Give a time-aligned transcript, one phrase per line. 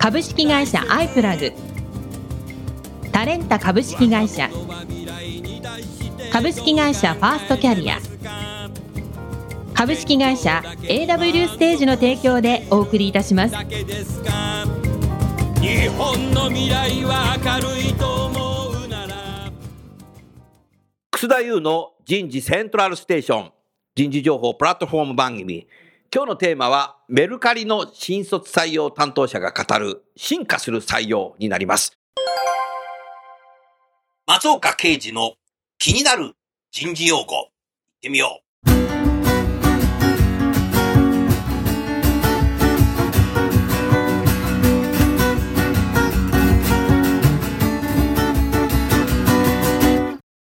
[0.00, 1.52] 株式会社アイプラグ。
[3.12, 4.48] タレンタ株式会社。
[6.32, 7.98] 株式会社ファーストキャリア。
[9.74, 13.54] 株式会社 AW ステージの提供でお送りいたします。
[13.54, 13.60] 日
[15.88, 19.52] 本の未来は明るいと思うなら。
[21.10, 23.52] 楠田優の人事セントラルステーション。
[23.94, 25.68] 人事情報プラットフォーム番組。
[26.12, 31.98] 今日のテーマはメルカリの新卒採用担当者が語る進化する採用になります
[34.28, 35.32] 松岡刑事の
[35.76, 36.34] 気になる
[36.70, 37.48] 人事用語行っ
[38.00, 38.70] てみよう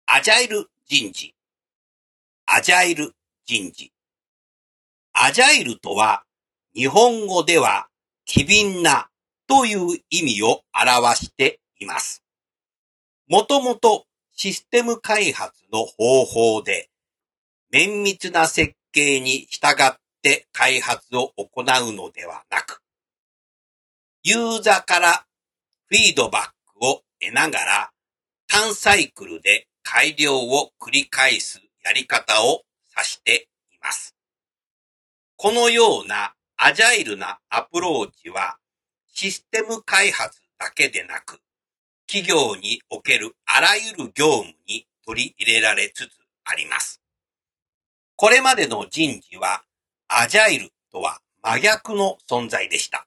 [0.07, 1.35] アジャイル人事。
[2.47, 3.13] アジャイル
[3.45, 3.93] 人事。
[5.13, 6.24] アジャイルとは、
[6.75, 7.87] 日本語では、
[8.25, 9.09] 機敏な
[9.47, 12.25] という意味を表しています。
[13.29, 16.91] もともとシステム開発の方法で、
[17.71, 22.83] 綿密な設計に従って開発を行うのではなく、
[24.25, 25.27] ユーザーから
[25.87, 27.91] フィードバックを得ながら、
[28.49, 32.63] 単サイクルで改良を繰り返すやり方を
[32.97, 34.17] 指しています。
[35.37, 36.35] このような
[36.67, 38.57] アジャイルなアプローチは
[39.13, 41.43] システム開発だけでなく
[42.07, 46.11] 企業におけるあらゆる業務に取り入れられつつ
[46.43, 47.03] あります。
[48.17, 49.65] これまでの人事は
[50.09, 53.07] アジャイルとは真逆の存在でした。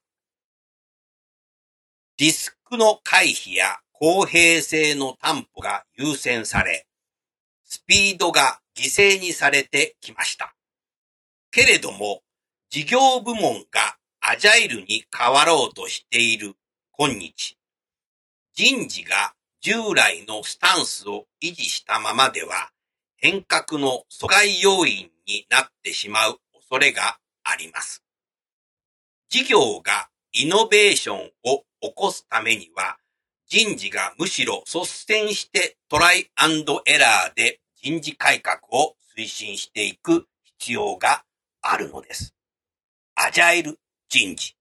[2.20, 6.86] リスクの回避や公平性の担保が優先され、
[7.64, 10.54] スピードが犠牲にされてきました。
[11.50, 12.22] けれども、
[12.70, 16.54] 事業部門がアジャイルに変わろうとしている
[16.92, 17.58] 今日、
[18.54, 22.72] 人事が従来のスタンスを維持したままでは、
[23.16, 28.04] 変革の阻害要因になってしまう恐れがあります。
[29.30, 32.98] 事業がイノベーションを起こすためには、
[33.48, 40.28] 人事がむしろ率先してトライアンドエラーで人事改革を推進していく
[40.60, 41.24] 必要が
[41.62, 42.37] あるのです。
[43.38, 43.78] アジャイル
[44.10, 44.56] 人事。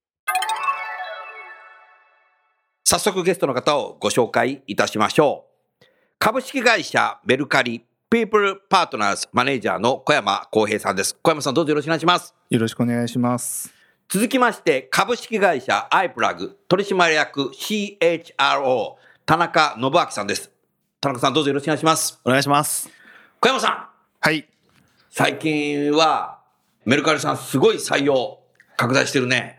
[2.85, 5.47] 早速ゲストの方をご紹介いたしましょ
[5.81, 5.85] う。
[6.19, 11.15] 株式会社メルカリピープルパートナーズマネージャーの小山康平さんです。
[11.23, 12.35] 小山さんどうぞよろしくお願いします。
[12.51, 13.73] よろしくお願いします。
[14.11, 20.51] 続きまして、株式会社アイプラグ取締役 CHRO 田中信明さんです。
[21.01, 22.21] 田中さんどうぞよろしくお願いします。
[22.27, 22.91] お願いします。
[23.41, 23.89] 小山さん、
[24.21, 24.47] はい。
[25.09, 26.41] 最近は
[26.85, 28.41] メルカリさんすごい採用
[28.77, 29.59] 拡大してるね。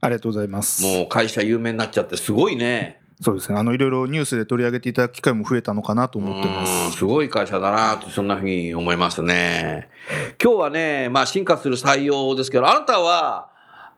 [0.00, 0.82] ありがとうございます。
[0.82, 3.00] もう会社有名になっちゃってすごいね。
[3.20, 3.58] そうですね。
[3.58, 6.98] あの、いろいろニュースで取り上げていただく機会も増えたのかなと思ってまうんす。
[6.98, 9.88] すごい会社だなと、そんなふうに思いますね。
[10.42, 13.50] 今日はね、まあ進化する採用ですけど、あなたは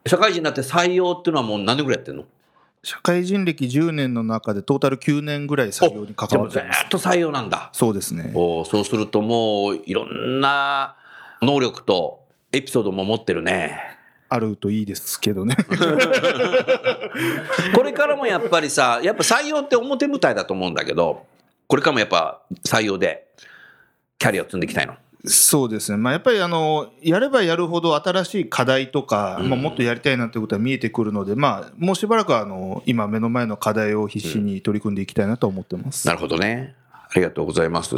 [0.07, 2.25] 社会人になって採用っていうのはもう何年ぐらいやってんの？
[2.83, 6.85] 社会人歴10年の中でトータル9年ぐらい採用に関わってます。
[6.85, 7.71] っと採用なんだ。
[7.73, 8.33] そうですね。
[8.35, 10.97] おそうするともういろんな
[11.43, 13.96] 能力とエピソードも持ってるね。
[14.29, 15.57] あるといいですけどね。
[17.75, 21.27] これからもやっぱりさ、やっぱ採用って表舞台だと思うんだけど、
[21.67, 23.27] これからもやっぱ採用で
[24.19, 24.95] キャリアを積んでいきたいの。
[25.29, 25.99] そうですね。
[25.99, 36.07] まあ、やっぱりあの、やればやるほど新しい課題とか、うんまあ、もっとやりたいなってことは見えてくるので、まあ、もうしばらくはあの、今目の前の課題を必死に取り組んでいきたいなと思ってます。
[36.07, 36.75] なるほどね。
[36.93, 37.97] ありがとうございます。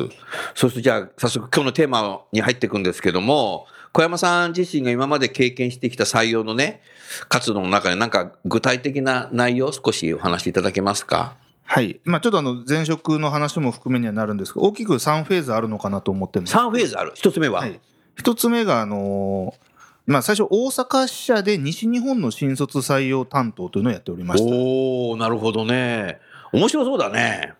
[0.54, 6.82] そしてじゃあ早速今日のテーマに入っていくんですけども、小山さん自身が今まで経験してきた採用のね、
[7.28, 11.36] 活動の中でなんか具体的な内容を少しお話しいただけますか？
[11.64, 12.00] はい。
[12.04, 16.56] まあ、ちょっとあの、前職の話も含めにはなるんですけど、大きく3フェーズあるのかなと思ってます。
[16.56, 17.12] ?3 フェーズある？
[17.14, 17.78] 一つ目は、はい。
[18.16, 19.68] 一つ目が、あのー
[20.06, 24.46] まあ、最初、大阪支社で西日本の新卒採用担当というのをやっておりました。
[24.50, 26.18] おー、なるほどね。
[26.52, 27.52] 面白そうだね。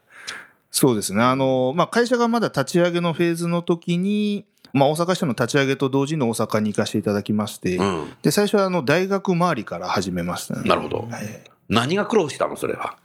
[0.71, 1.23] そうですね。
[1.23, 8.13] あのーまあ、会社がまだ立ち上げのフェーズの時に、まあ、大阪支社の立ち上げと同時に大阪に行かせていただきまして、うん。
[8.23, 10.69] で、最初はあの、大学周りから始めましたね。
[10.69, 11.25] なるほどはい。
[11.69, 12.97] 何が苦労したのそれは？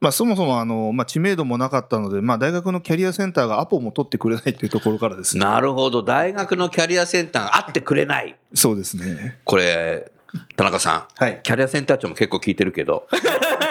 [0.00, 5.44] まあ、そもそもあの、まあ、知名度もなかったので、まあ、大学のキャリアセンターがアポも取ってくれないっていうところからですね。
[5.44, 6.02] なるほど。
[6.02, 8.36] 大学のキャリアセンターがあってくれない。
[8.52, 9.38] そうですね。
[9.44, 10.10] これ、
[10.56, 11.22] 田中さん。
[11.22, 13.06] はいキャリアセンター長も結構聞いてるけど。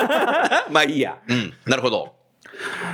[0.72, 1.18] まあいいや。
[1.28, 1.54] うん。
[1.68, 2.16] なるほど。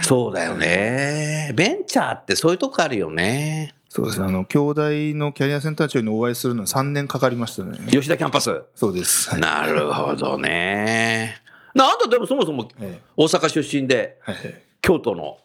[0.02, 1.52] そうだよね。
[1.56, 3.76] ベンチャーってそういうとこあるよね。
[3.90, 4.28] そうですね。
[4.28, 4.82] あの、兄弟
[5.18, 7.78] のキャリアセンター長にお会いするのは3年かかりましたね。
[7.92, 8.62] 吉田キャンパス。
[8.76, 9.32] そうです。
[9.32, 9.42] はい。
[9.42, 11.42] なるほどね。
[11.74, 14.36] なんだでもそもそもええ大阪出身ではい。
[14.82, 15.38] 京都の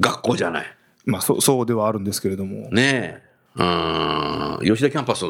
[0.00, 0.66] 学校じゃない。
[1.04, 2.68] まあ、そう、そうではあるんですけれども。
[2.70, 3.22] ねえ。
[3.56, 4.64] うーん。
[4.64, 5.24] 吉田キャンパス。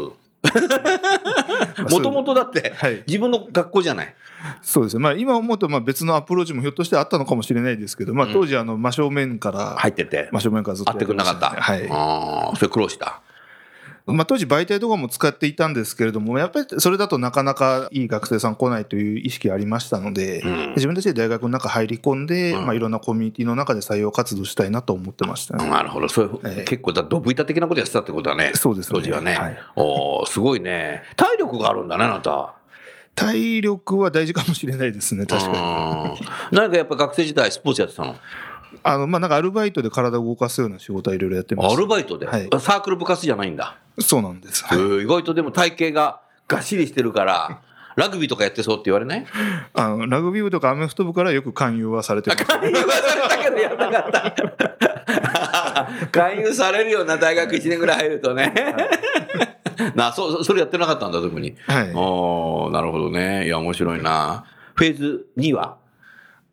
[1.91, 4.15] もともとだってはい自分の学校じゃない。
[4.61, 5.03] そうですね。
[5.03, 10.29] まあ、今思うと、まあ、別のアプローチもひょっとしてあったのかもしれないですけど、まあ、当時、あの、真正面から、入ってて。
[10.33, 11.51] 真正面からずっと会ってくれなかった。
[11.51, 11.89] はい。
[11.89, 13.23] ああ、それ苦労した。
[14.05, 25.71] まあ、当時媒体とかも使っていたんですけれども、やっぱりそれだとなかなかいい学生さん来ないという意識ありましたので、ん自分たちで大学の中入り込んで、うんまあ、いろんなコミュニティの中で採用活動したいなと思ってましたね。
[25.71, 26.09] なるほど。
[26.09, 28.53] そういう、ええ結構だ、ドブ板的なことやってたってことだね。
[28.55, 29.35] そうですね当時はね。
[29.35, 31.03] はいおーすごいね。
[31.17, 32.55] 体力があるんだね、あなた。
[33.15, 36.21] 体力は大事かもしれないですね、確かに。
[36.21, 36.27] に。
[36.51, 38.17] 何かやっぱ学生時代スポーツやってたの？
[38.83, 43.77] あの、まあ、なんかアルバイトで体を動かすような仕事はいろいろやってまアしルバイトで、はいサークル部活じゃないんだ。
[43.97, 44.03] た。
[44.03, 44.65] そうなんです。
[44.75, 47.61] へえ意外とでも体型ががっしりしてるから、
[47.97, 49.27] ラグビーとかやってそうって言われない？
[49.75, 52.45] あのラグビー部とかアメフト部からよく勧誘はされてます。
[52.45, 54.11] 勧誘はされたけどやらなかっ
[54.57, 55.89] た。
[56.11, 58.53] 勧誘されるような大学1年ぐらい入るとね。
[59.95, 61.55] な、そ、それやってなかったんだ、特に。
[61.67, 63.47] はいおーなるほどね。
[63.47, 64.45] いや、面白いな。
[64.75, 65.77] フェーズ2は？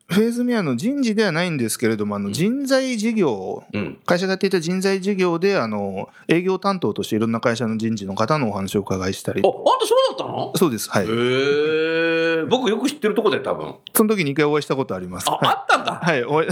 [0.09, 3.99] フェーズミアの人事ではないんですけれども、あの人材事業、うん。
[4.05, 10.51] 会社がやっていた人材事業で、あの営業担当としていろんな会社の人事の方のお話をお伺いしたりあ、あんたそうだったの？
[10.55, 11.05] そうです、はい。
[11.05, 12.43] へえ。
[12.45, 13.75] 僕よく知ってるとこで多分。
[13.93, 15.29] その時に一回お会いしたことあります。
[15.29, 15.95] あ、はいあったんだ？
[15.95, 16.49] はい、お会い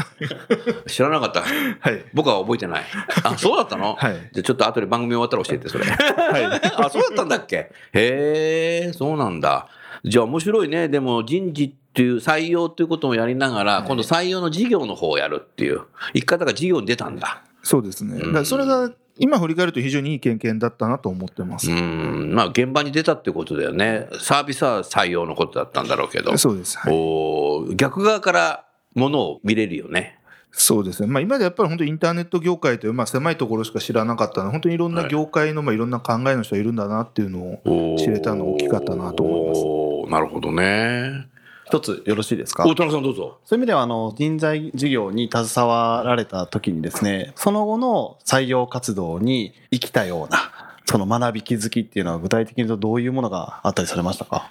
[0.88, 1.42] 知らなかった。
[1.42, 2.06] はい。
[2.14, 2.84] 僕は覚えてない。
[3.24, 3.96] あ、そうだったの？
[3.96, 5.86] はいじゃあちょっと後で番組終わったら教えて、それ。
[5.86, 6.46] はい。
[6.78, 7.56] あ、そうだったんだっけ？
[7.58, 7.72] へ
[8.90, 9.68] え、そうなんだ。
[10.06, 10.88] じゃあ面白いね。
[10.90, 15.82] でも人事っていう採用っていうこともやりながら、今度採用の事業の方をやるっていう。
[16.14, 17.44] 生き方が事業に出たんだ。
[17.64, 18.20] そうですね。
[18.20, 21.72] だからそれが、今振り返ると非常にいい経験だったなと思ってます。
[21.72, 22.34] うん。
[22.34, 24.08] まあ現場に出たってことだよね。
[24.20, 26.38] サービスは採用のことだったんだろうけど。
[26.38, 26.78] そうです。
[26.78, 30.20] はいおー逆側からものを見れるよね。
[30.52, 31.08] そうですね。
[31.08, 40.12] まあ今でやっぱり本当にインターネット業界という、まあ狭いところしか知らなかったので、本当にいろんな業界の、まあいろんな考えの人がいるんだなっていうのを知れたの大きかったなと思います。
[40.12, 41.28] なるほどね。
[41.68, 42.66] 一つよろしいですか？
[42.66, 43.40] 大田さんどうぞ。
[43.44, 50.38] そういう意味では、あの、人材事業に携わられた時にですね、その後の採用活動に生きたような、
[50.86, 54.50] その学び気づきっていうのは具体的にどういうものがあったりされましたか？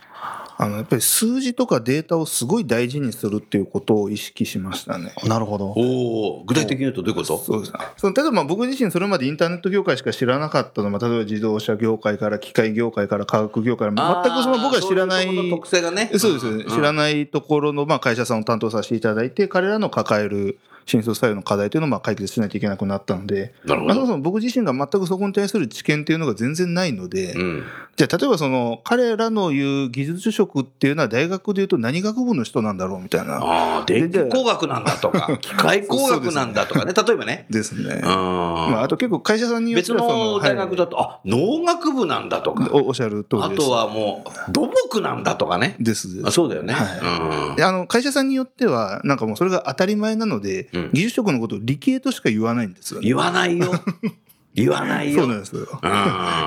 [0.58, 5.12] あのやっぱり数字とかデータをすごい大事にするっていうことを意識しましたね。
[5.25, 5.67] なるほど。
[5.76, 7.37] おお具体的に言うとどういうこと？
[7.37, 16.11] そうですその例えばまあ僕自身それまでインターネット業界しか知らなかったのは、まあ例えば自動車業界から機械業界から化学業界から全くその僕が知らない特性がね。
[16.17, 16.93] そうです、知らい。
[16.94, 24.13] ないところのまあ会社さんを担当させていただいて彼らの抱える新卒採用の課題というのをまあ解決しないといけなくなったので、なるほまあ、そもど。
[24.13, 27.65] そも僕自身が全くそこに対する知見っていうのが全然ないので、うん。
[27.96, 37.46] じゃあ例えばその彼らの言う技術職っていうのは大学でいうと何学部の人なんだろうみたいなああ、電気工学なんだとか、 機械工学なんだとかね、例えばね。
[37.51, 37.94] ですね。
[37.94, 38.03] うん。
[38.05, 43.63] まあ、あと結構会社さんによっ別てはその大学はいだと、あ、農学部なんだとか、おおっしゃる通りです。
[43.63, 45.75] あとはもう、土木なんだとかね。
[45.81, 46.72] ですあそうだよね。
[46.75, 53.06] はいであの会社さんによっては、なんかもうそれが当たり前なので、うん技術職のことを理系としか言わないんですよ、ね。
[53.06, 53.73] 言わないよ。
[54.55, 55.21] 言わないよ。
[55.21, 55.69] そうなんですよ。
[55.83, 55.91] うん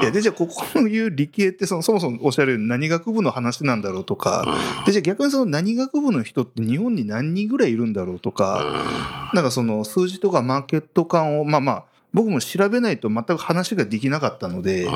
[0.01, 11.83] いやでじゃあここの言う理系ってそのそもそもおっしゃるように何学部の話なんだろうとか、でじゃあ逆にその何学部の人って日本に何人ぐらいいるんだろうとか、なんかその数字とかマーケット感をまあまあ
[12.13, 14.89] 僕も調べないと全く話ができなかったので、う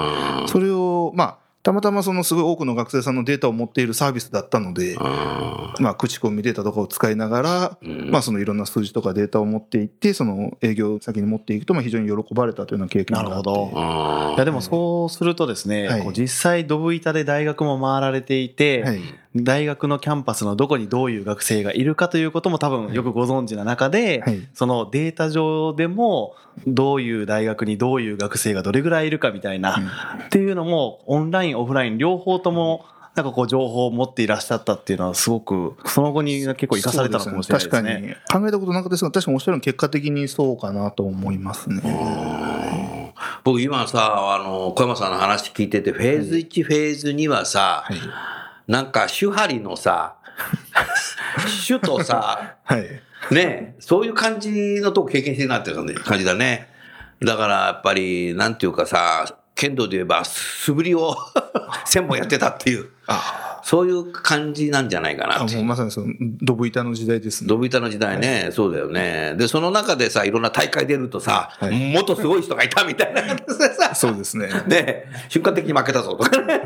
[0.45, 4.97] んそれをまあたまたまそのすごい多くの学生さんのデータを持っているサービスだったので、
[5.79, 8.11] まあ、口コミデータとかを使いながら、うん。
[8.11, 13.49] まあ、そのいろんな数字とかデータを持っていって、その営業先に持っていくと、まあ、非常に喜ばれたというような経験があって。
[13.49, 13.79] なるほど。
[13.79, 16.01] うんいやでもそうするとですね、はい。
[16.01, 18.99] こう実際ドブ板で大学も回られていて、はい。
[19.35, 24.47] 大学のキャンパスのどこにどういう学生がいるかということも多分よくご存知な中で、はい。
[24.53, 26.35] そのデータ上でも
[26.67, 29.77] どういう大学にどういう学生がどれぐらいいるかみたいな、
[30.25, 37.83] っていうのもオンラインオフライン両方ともなんかこう情報を持っていらっしゃったっていうのはすごくその後に結構生かされたのかもしれないですね。
[37.83, 41.81] です確かに考えたことなかったですが、確かにおっしゃる結果的にそうかなと思いますね。
[43.43, 47.97] 僕今さ、あの、小山さんの話聞いてて、フェーズ1、フェーズ2はさ、はい。
[48.67, 50.15] なんか、手張りのさ、
[51.47, 53.01] 主とさ、はい。
[53.31, 56.69] ね、そういう感じのとこ経験してるなって感じだね。
[57.21, 61.15] だからやっぱり、なんていうかさ、剣道で言えば素振りを
[61.85, 66.07] 1000本やってたっていう、あそういう感じなんじゃないかなあ、ってもうまさにその、
[66.41, 67.47] ドブ板の時代ですね。
[67.47, 69.35] ドブ板の時代ね、そうだよね。
[69.37, 74.49] で、その中でさ、いろんな大会出るとさ、はいもっとすごい人がいたみたいな感じでさ、そうですね。
[74.67, 76.61] ね、瞬間的に負けたぞとかね。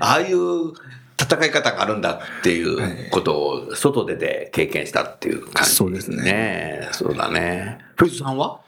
[0.00, 0.72] ああいう
[1.20, 5.70] 戦い方があるんだっていうことを外でで経験したっていう感じ。
[5.70, 7.78] そうですねねそうだね。
[7.96, 8.60] フェイスさんは？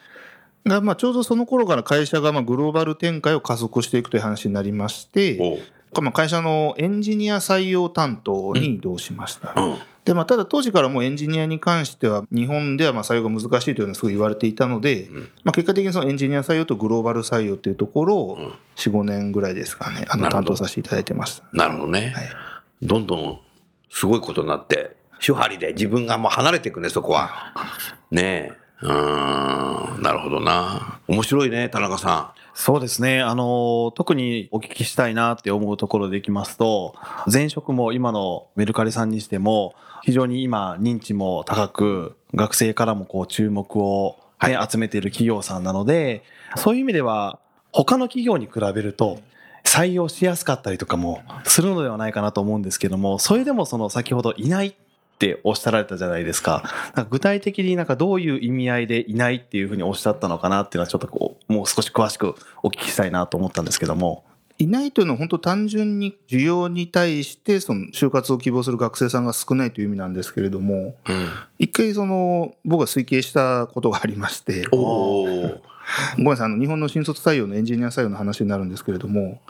[0.66, 5.62] がまあ、ちょうどその頃から会社がまあグローバル展開を加速していくという話になりまして、
[6.00, 9.54] まあ会社のエンジニア採用担当に移動しました。
[9.56, 9.76] うん。
[10.04, 15.08] でまあ、ただ当時からもうエンジニアに関しては日本ではまあ採用が難しいというのはすごい言われていたので、
[15.44, 18.38] まあ、結果的にそのエンジニア採用とグローバル採用というところを
[18.76, 21.44] 45年ぐらいですかねあの担当させていただいてました。
[21.52, 22.12] なるほどね。
[22.16, 22.50] はい
[22.82, 23.40] どんどん
[23.90, 27.52] すごいことになって、手張りで自分がもう離れていくね、そこは。
[28.10, 28.59] ねえ。
[28.82, 31.00] うーん、なるほどな。
[31.06, 33.20] 面白いね、田中さそうですね。
[33.20, 36.94] あの、特にお聞きしたいなって思うところでいきますと、
[37.30, 46.22] 前職も今のメルカリさんにしても、非常に今認知も高く、学生からもこう注目を、ね集めている企業さんなので、
[46.56, 47.38] そういう意味では、
[47.72, 49.20] 他の企業に比べると、
[49.64, 54.74] 採用しやすかったりとかもするのではないかなと思うんですけども、それでもその先ほどいない
[55.20, 56.62] っておっしゃられたじゃないですか。
[56.94, 64.24] か具体的になんかどういう意味合いでいないっていうふうにおっしゃったのかなっていうのはちょっとこう、もう少し詳しくお聞きしたいなと思ったんですけども。
[64.56, 70.78] いないというのは本当単純に需要に対してその就活を希望する学生さんが少ないという意味なんですけれどもん。
[70.78, 70.94] うん。
[71.58, 74.66] 一回その僕が推計したことがありまして。
[74.70, 75.26] ご
[76.18, 79.40] めんなさいあの日本の新卒採用のエンジニア採用の話になるんですけれども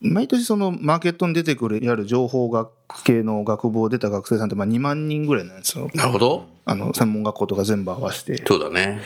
[0.00, 2.70] 毎年そのマーケットに出てくるいわゆる情報学
[3.04, 6.46] 系の学部を出た学生さんってまあ2万人ぐらいなんですよなるほど。
[6.64, 9.00] あの専門学校とか全部合わせてそうだね。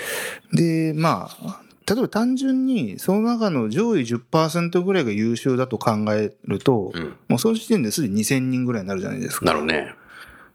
[0.53, 7.17] でまあ例えば単純にその中の上位10%ぐらいが優秀だと考えると、うん。
[7.29, 9.47] もうその時点ですでに2000人ぐらいになるじゃないですか。
[9.47, 9.95] なるね。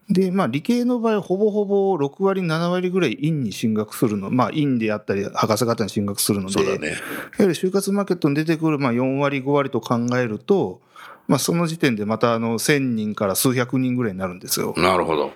[0.10, 6.90] で、まあ理系の場合、ほぼほぼ6割、7割ぐらい院に進学するの、まあ院であったり、博士方に進学するので、そうだね。
[6.90, 6.98] いわ
[7.40, 10.80] ゆる就活マーケットに出てくるまあ4割、5割と考えると、
[11.28, 14.76] まあその時点でまたあの1000人から数百人ぐらいになるんですよ。
[14.78, 15.34] なるほど。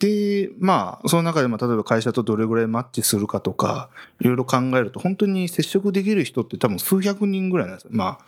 [0.00, 3.88] で、まあその中でも例えば会社とどれぐらいマッチするかとか、
[4.20, 7.90] いろいろ考えると、本当に接触できる人って多分数百人ぐらいなんですよ。
[7.92, 8.18] ま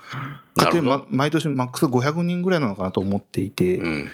[0.57, 4.09] あ、家庭ま毎年マックス500人ぐらいなのかなと思っていて、うん。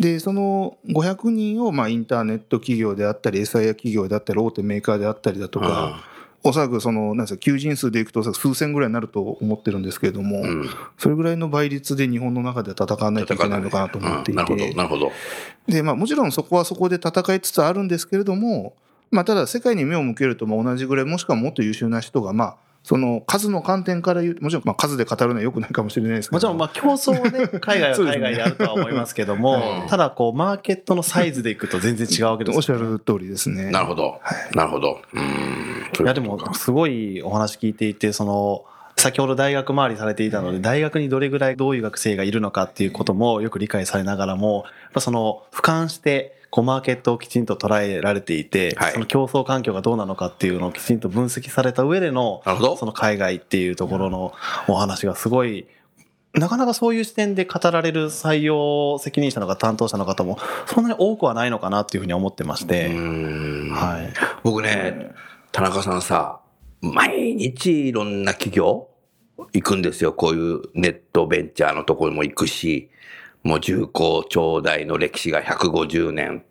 [0.00, 6.02] で、その500人をまあインターネット企業であったり、SIA 企業であったり、大手メーカーであったりだとか、
[6.42, 10.70] おそらくその、なんですか、求人数でいくと数千ぐらいになると思ってるんですけれども、うん。
[10.96, 14.64] それぐらいの倍率で日本の中で戦わないといけないのかなと思っていうんなるほど。
[14.64, 15.12] て、なるほど。
[15.68, 18.74] で、まあもちろんそこはそこで戦いつつあるんですけれども、
[19.10, 26.36] まあただ世界に目を向けるとまあ同じぐらい、もしくはもっと優秀な人が、まあ、その数の観点から言うと、もちろんまあ数で語るのは良くないかもしれないですけど。
[26.36, 32.86] もちろんまあ競争 はね、海外は海外であるとは思いますけども、ただこうマーケットのサイズでいくと全然違うわけですおっしゃよね。
[32.92, 33.70] る通りですね。
[33.70, 34.20] なるほど。
[34.54, 34.98] なるほど。
[35.12, 36.04] うん。
[36.04, 38.64] いやでもすごいお話聞いていて、その、
[38.96, 54.32] 先ほど大学周りされていたので、大学にどれぐらいどういう学生がいるのかっていうこともよく理解されながらも、やっぱその俯瞰して、こうマーケットをきちんと捉えられていて、はいその競争環境がどうなのかっていうのをきちんと分析された上での、なるほどその海外っていうところの
[54.68, 55.66] お話がすごい、
[56.34, 63.70] なかなかそういう視点で語られる採用責任者の方、担当者の方も、そんなに多くはないのかなっていうふうに思ってまして、うん。
[63.70, 64.12] はい。
[64.44, 65.12] 僕ね、
[65.52, 66.40] 田中さんさ、
[66.80, 68.88] 毎日いろんな企業
[69.52, 70.12] 行くんですよ。
[70.12, 72.90] こういうネットベンチャーのところも行くし、
[73.42, 76.44] もう重工長大の歴史が150年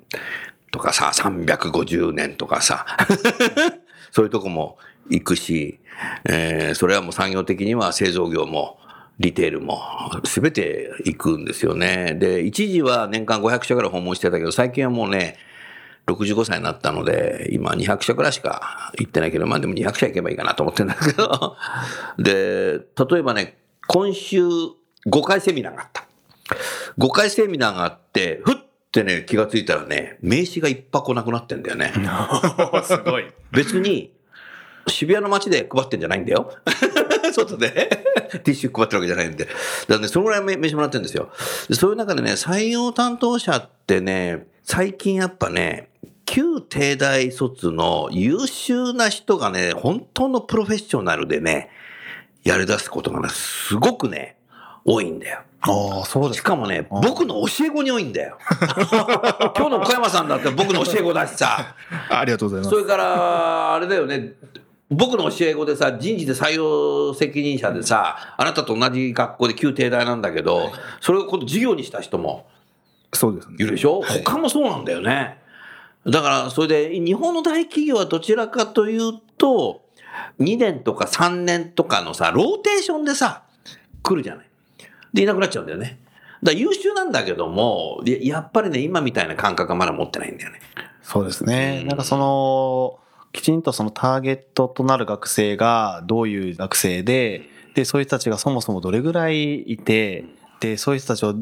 [0.72, 2.86] とかさ、350年とかさ、
[4.12, 4.78] そういうとこも
[5.10, 5.80] 行くし、
[6.26, 8.80] えーそれはもう産業的には製造業も、
[9.20, 9.82] リテールも
[10.24, 12.16] 全て行くんですよね。
[12.18, 15.38] で、一時は年間500社ぐら訪問してたけど、最近はもうね、
[16.08, 21.58] 65歳になったので、今200社くらいしか行ってないけど、まあでも200社行けばいいかなと思ってるんですけど。
[22.18, 22.80] で、
[23.10, 26.09] 例えばね、今週5回セミナーがあった。
[27.00, 28.56] 5回セミナーがあって、ふっ
[28.92, 31.94] てね、気がついたらね、名刺が一箱なくなってんだよね。
[32.84, 33.32] すごい。
[33.52, 34.12] 別に、
[34.88, 36.54] 渋谷の街で配ってんじゃないんだよ。
[37.32, 37.70] 外で
[38.44, 39.46] ティッシュ配ってるわけじゃないんで。
[39.46, 39.56] だか
[39.88, 41.32] らね、そのぐらい名名刺もらってるんですよ。
[41.70, 45.90] でそういう中でね、採用担当者ってね、最近やっぱね、
[46.26, 51.70] 旧帝大卒の優秀な人がね、本当のプロフェッショナルでね、
[52.44, 54.38] やり出すことがね、すごくね、
[54.86, 55.42] 多いんだよ。
[55.62, 58.38] ああ、そうしかもね、あ僕の教え子に多いんだよ。
[59.58, 61.76] 今日の小山さんだって僕の教え子だしさ。
[62.10, 64.34] ありがとうございますそれから、あれだよね。
[64.90, 72.48] 僕の教え子でさ、人事で採用責任者でさ、あなたと同じ学校で旧帝大なんだけど、それを今度授業にした人も
[73.14, 75.40] そうですねいるでしょ、他もそうなんだよね。
[76.08, 79.82] だから、それで、日本の大企業はどちらかというと、
[80.40, 83.44] 2年とか3年とかのさ、ローテーションでさ、
[84.02, 84.49] 来るじゃない。
[85.14, 86.00] で、いなくなっちゃうんだよね。
[86.42, 90.60] だ優秀なんだけども、ややっぱりね、今みたいな感覚はまだ持ってないんだよね。
[91.02, 91.86] そうですねう。
[91.86, 93.00] んなんかその、
[93.32, 97.44] きちんとそのターゲットとなる学生がどういう学生で、
[97.76, 100.26] で、そういう人たちがそもそもどれぐらいいて、
[100.60, 101.36] で、そういう人たちを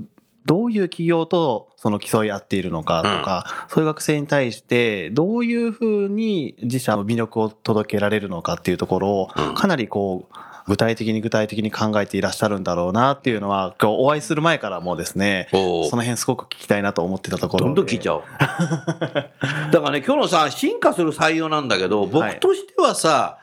[0.46, 10.36] どういう企業とその競い合っているのかとか、そういう学生に対してどういうふうに自社の魅力を届けられるのかっていうところをうんかなりこう、
[10.68, 15.58] 具体的に具体的に考えていらっしゃるんだろうなっていうのは、今日お会いする前からもですね、そ
[15.96, 17.66] の辺すごく聞きたいなと思ってたところで。
[17.68, 18.24] どんどん聞いちゃおう。
[18.38, 19.32] だか
[19.72, 23.38] らね、今日のさ、進化する採用なんだけど、僕としてはさ、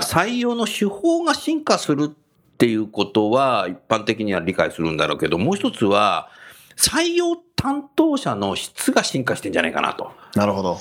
[0.00, 6.28] 採用の手法が進化するっていうことは、一般的には理解するんだろうけど、もう一つは、
[6.76, 10.78] 採用担当者の質が進化してんじゃないかなとなるほど。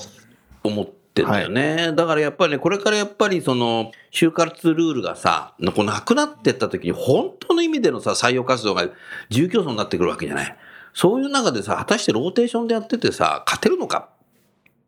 [0.64, 1.94] 思ってんだよね。
[1.94, 8.88] だからやっぱりね、これからやっぱりその、就活ルールがさ、こうなくなってった時に、本当の意味でのさ、採用活動が
[9.30, 10.58] 重競争になってくるわけじゃない。
[10.94, 14.10] そういう中でさ、果たしてローテーションでやっててさ、勝てるのか？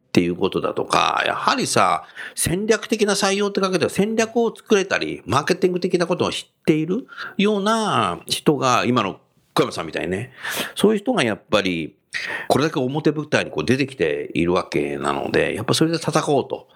[0.09, 2.03] っていうことだとか、やはりさ、
[2.35, 7.07] 戦略的な採用ってかけて戦略を作れたり、マーケティング的なことを知っている
[7.37, 9.21] ような人が、今の
[9.53, 10.31] 小山さんみたいにね、
[10.75, 11.95] そういう人がやっぱり、
[12.47, 16.67] これだけ表舞台にこう出てきているわけなので、やっぱそれで戦おうと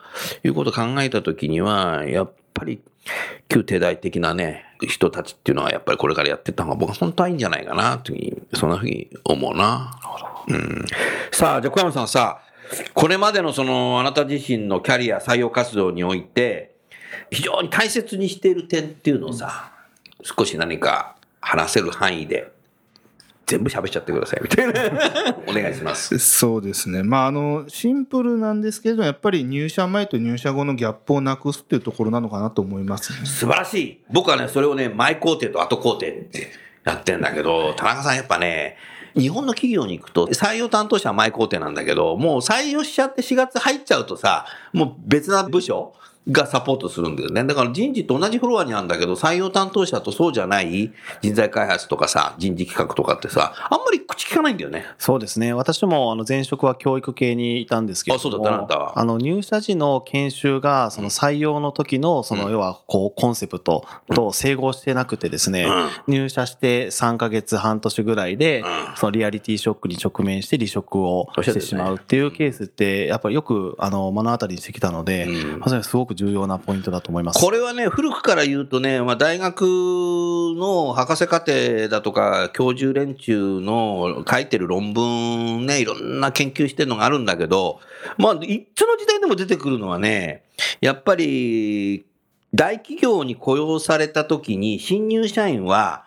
[0.44, 2.80] いうことを考えたときには、やっぱり
[3.50, 10.00] 旧帝大的なね、人たちっていうのはやっぱりこれからやってった方が僕は本当はいいんじゃないかなというふうに、そんなふうに思うな。
[10.48, 10.86] うん、
[11.32, 12.42] さあ、じゃあ小山さんさ、
[12.94, 16.76] これまでのそのあなた自身のキャリア採用活動において、
[17.30, 19.72] 非常に大切にしている点っていうのをさ、
[20.22, 22.52] 少し何か話せる範囲で
[23.46, 24.74] 全部喋っちゃってくださいみたいな
[25.48, 26.18] お願いします。
[26.18, 33.26] そうですね、まあ、あのシンプルなんですけれどもやっぱり入社前と入社後のギャップをなくすっていうところなのかなと思いますね。
[33.26, 34.02] 素晴らしい。
[34.12, 36.52] 僕はね、それをね、前工程と後工程って
[36.84, 38.78] やってんだけど、田中さんやっぱね、
[39.16, 45.94] 日本の企業に行くと、採用担当者は前工程なんだけど、もう採用しちゃって4月入っちゃうとさ、もう別な部署
[46.30, 47.44] がサポートするんだよね。
[47.44, 54.86] だから人事と同じフロアにあるんだけど、採用担当者とそうじゃない人材開発とかさ、人事企画とかってさ、あんまり口聞かないんだよね。
[54.98, 55.54] そうですね。
[55.54, 65.68] 私もあの前職は教育系にいたんですけれども、あそうだったあなたはあの入社時の研修がその採用の時のその要はこうコンセプトと整合してなくてですね、
[66.08, 77.40] 入社して3ヶ月半年ぐらいでうんそのリアリティショックに直面して離職をしてしまうっていうケースってやっぱりよくあの目の当たりにしてきたので、うんまさにすごく重要なポイントだと思います。
[77.40, 87.80] これはね、古くから言うとね、まあ、大学の博士課程だとか、教授連中の書いてる論文ね、いろんな研究してるのがあるんだけど、
[88.18, 90.44] まあ、いつの時代でも出てくるのはね、
[90.82, 92.06] やっぱり、
[92.54, 96.06] 大企業に雇用された時に、新入社員は、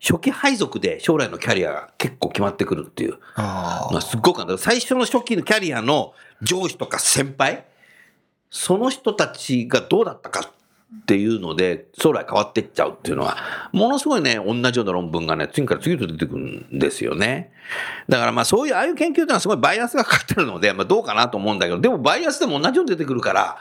[0.00, 3.18] 初期配属で将来のキャリアが結構決まってくるっていう。
[3.34, 7.64] あまあ、すっごく最初の初期のキャリアの上司とか先輩、
[8.56, 13.36] その人たちがどうだったかっていうので、将来変わっていっちゃうっていうのは、
[13.72, 17.52] ものすごいね、同じような論文がね、次から次へと出てくるんですよね。
[18.08, 23.58] だからまあそういう、ああいう研究っていうのはすごいバイアスがかかってるので、まあどうかなと思うんだけど、でもバイアスでも同じように出てくるから、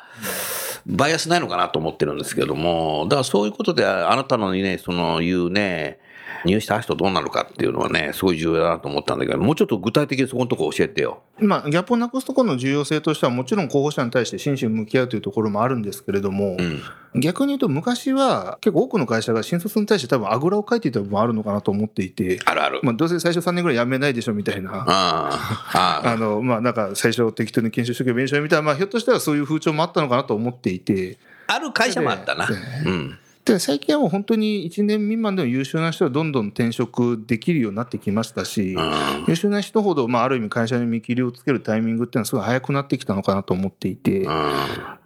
[0.88, 5.99] バイアスないのかなと思ってるんですけども、だからそういうことで、あなたのね、その言うね、
[6.45, 11.21] 入社した人どうなるかっていうのはね、すごい重要だなと思ったんだけど、もうちょっと具体的にそこのところ教えてよ。
[11.38, 16.81] まあ、ギャップをなくすところの重要性としてはもちろん候補者に対して真摯に向き合うというところもあるんですけれども、うん。
[17.21, 22.79] 逆に言うと昔は結構多くの会社が新卒に対して多分あぐらをかいていた部分もあるのかなと思っていて、あるある。
[22.84, 24.71] まあ、どうせ最初3年ぐらい辞めないでしょみたいな。
[24.73, 32.47] ああ、ああのまあ、なんか最初適当に研修しとけばいいんでしょみたいな、まあ、ひょっとしたらそういう風潮もあったのかなと思っていてある会社もあったな。
[32.86, 33.17] うん。
[33.45, 39.25] で最近はもう本当に1年未満でも優秀な人はどんどん転職できるようになってきましたし、うん。
[39.27, 44.53] 優秀な人ほど、まあ、ある意味会社に見切りをつけるタイミングっていうのはすごい早くなってきたのかなと思っていて、うん。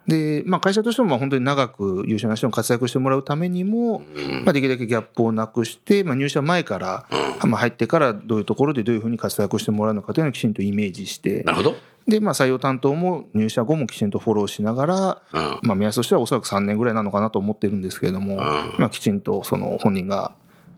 [0.08, 4.04] で、まあ、会社としてもまあ本当に長く優秀な人に活躍してもらうためにも、
[4.45, 7.06] まあ、できるだけギャップをなくして、まあ、入社前から、
[7.45, 11.75] まあ、入ってからどういうところでどういうふうに活躍してもらうのかというのをきちんとイメージしてなるほど。
[12.10, 15.60] で、まあ、採用担当も入社後もきちんとフォローしながら、うん。
[15.62, 18.38] まあ、目安としてはおそらく3年ぐらいなのかなと思ってるんですけれども、
[18.78, 20.34] まあ、きちんとその本人が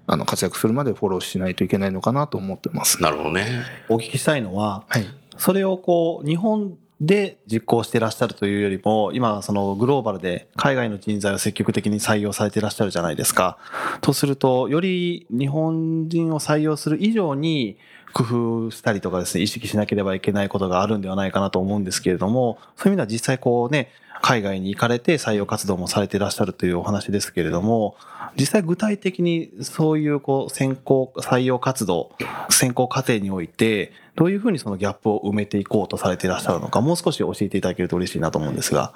[0.08, 3.02] あの活躍するまでフォローしないといけないのかなと思ってます。
[3.02, 3.64] なるほどね。
[3.90, 5.06] お聞きしたいのは、はい。
[5.38, 13.58] それをこう、日本で実行してらっしゃるというよりも、今、そのグローバルで海外の人材を積極的に採用されてらっしゃるじゃないですか。
[14.02, 17.78] とすると、より日本人を採用する以上に、
[18.14, 23.90] 工夫したりとかですね、意識しなければいけないことがあるんではないかなと思うんですけれども、そういう意味では実際こうね、
[24.22, 27.96] 海外に行かれて採用活動もされていらっしゃるというお話ですけれども、
[28.40, 32.12] 実際具体的にそういうこう選考、採用活動、
[32.50, 38.94] 選考過程において、どういうふうにそのギャップを埋めていこうとされていらっしゃるのか、もう少し教えていただけると嬉しいなと思うんですが。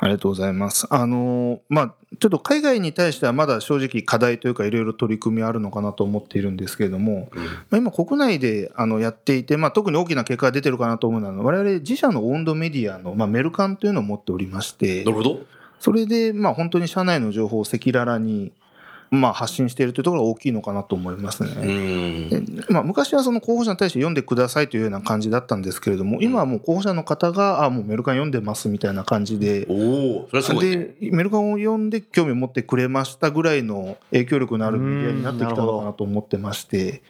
[0.00, 0.86] ありがとうございます。
[0.90, 7.28] あの、まあ、ちょっと海外に対してはまだ正直課題というかいろいろ取り組みあるのかなと思っているんですけれども、
[7.70, 15.40] まあ、今国内であのやっていて、まあ、特に大きな結果が出てるかなと思うのは、我々自社のオウンドメディアの、まあ、メルカンというのを持っておりましてな、るほど。
[15.78, 18.52] それで、まあ、本当に社内の情報を赤裸々に、
[19.10, 22.42] まあ、発信しているというところが大きいのかなと思いますね。
[22.68, 30.76] まあ、昔はその候補者に対して読んでくださいというような感じだったんですけれども、今はもう候補者の方が、あもうメルカン読んでますみたいな感じで、おお、それはすごいね。
[31.00, 37.02] でメルカンを読んで興味を持ってくれましたぐらいの影響力のあるメディアになってきたのかなと思ってまして、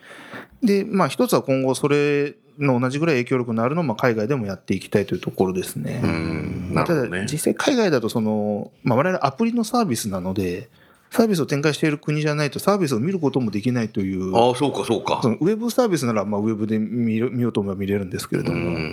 [0.62, 6.00] で、まあ、一つは今後、それの同じぐらい影響力のあるのをまあ海外でもやっていきたいというところですね。
[6.02, 6.70] うん。
[6.72, 7.08] まあただ。
[7.24, 10.68] 実際、海外だとその、まあ、我々アプリのサービスなので、
[11.16, 14.36] サービスを展開している国じゃないと、サービスを見ることもできないという。
[14.36, 15.30] ああ、そうか、そうかそ。
[15.30, 18.92] のウェブサービスならまあウェブで見る見ようと思えば見れるんですけれどうも、ん。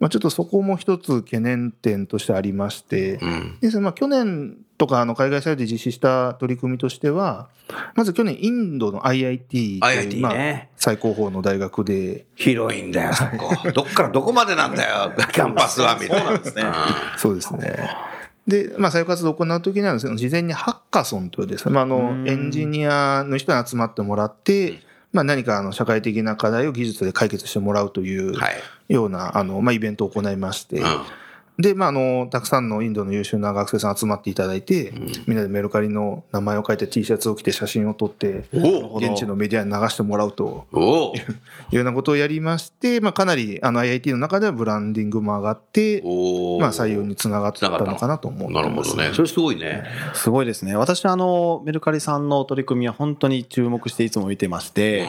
[0.00, 3.58] まあ、ちょっとそこも一つ懸念点としてありまして、うん。
[3.60, 7.48] ですねまあ、去年とかあの海外サイトで実施した取り組みとしては、
[7.94, 10.68] まず去年、インドの IIT という。
[10.74, 13.70] 最高峰の大学で、広いんだよ、そこ。
[13.72, 16.24] どっからどこまでなんだよ、 キャンパスは、みたい
[16.64, 17.16] な。
[17.16, 17.76] そうですね
[18.50, 24.80] でまあ、採用活動を行うときにはですね、事前にハッカソンというですね、まあ、あうのんエンジニアの人に集まってもらって、
[25.12, 28.52] まあ、何かあの社会的な課題を技術で解決してもらうというはい。
[28.92, 30.84] ようなあの、まあ、イベントを行いまして、うん。
[31.60, 34.92] で、まあ、あの、たくさんのインドの優秀な学生さん集まっていただいて、
[35.26, 41.20] みんなでメルカリの名前を書いて T シャツを着て写真を撮って、お現地のメディアに流してもらうとお い
[41.72, 48.62] うようなことをやりまして、まあ、かなりあの IIT の中ではブランディングも上がって、おまあ、採用につながったのかなと思ってな。
[48.62, 49.10] るほどね。
[49.12, 49.84] それすごいね。
[50.14, 50.76] すごいですね。
[50.76, 55.08] 私はあの、メルカリさんの取り組みは本当に注目していつも見てまして、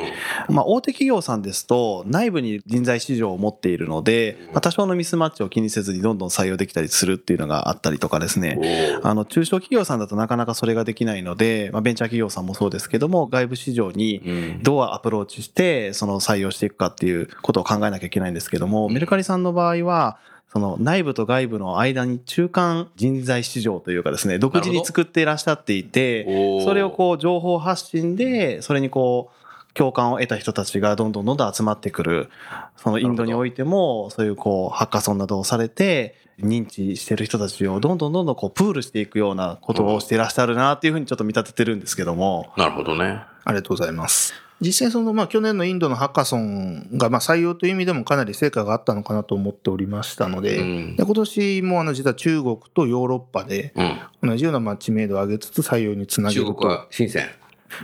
[0.49, 8.99] まあ、大手企業さんですと内部に人材市場を持っているので、まあ、多少のミスマッチを気にせずにどんどん採用できたりするっていうのがあったりとかですね。
[9.03, 14.63] おあの、中小企業さんだとなかなかそれができないので、まあ、ベンチャー企業さんもそうですけども、外部市場にうん。
[14.63, 20.17] どうアプローチして、その採用していくかっていうことを考えなきゃいけないんですけども、メルカリさんの場合は、
[20.51, 26.25] その内部と外部の間に中間人材市場というかですね、独自に作っていらっしゃっていて、
[26.65, 29.40] それをこう情報発信で、それにこう、
[29.73, 32.29] 共感を得た人たちがどんどんどんどん集まってくる。
[32.77, 42.51] そのインドにおいても、そういうこう、ハッカソンなどをされて、認知してる人たちをどんどんどんどんこう、プールしていくようなことをしていらっしゃるなっていうふうにちょっと見立ててるんですけども。
[42.57, 43.21] なるほどね。
[43.43, 44.33] ありがとうございます。
[44.61, 53.83] 実際その、まあ、去年のインドのハッカソンが、まあ、採用という意味でもかなり成果があったのかなと思っておりましたので、うんで今年もあの実は中国とヨーロッパでう
[54.27, 54.29] ん。
[54.29, 56.53] 同じようなまあ知名度を上げつつ採用につなげると。
[56.53, 57.27] 中国は新鮮。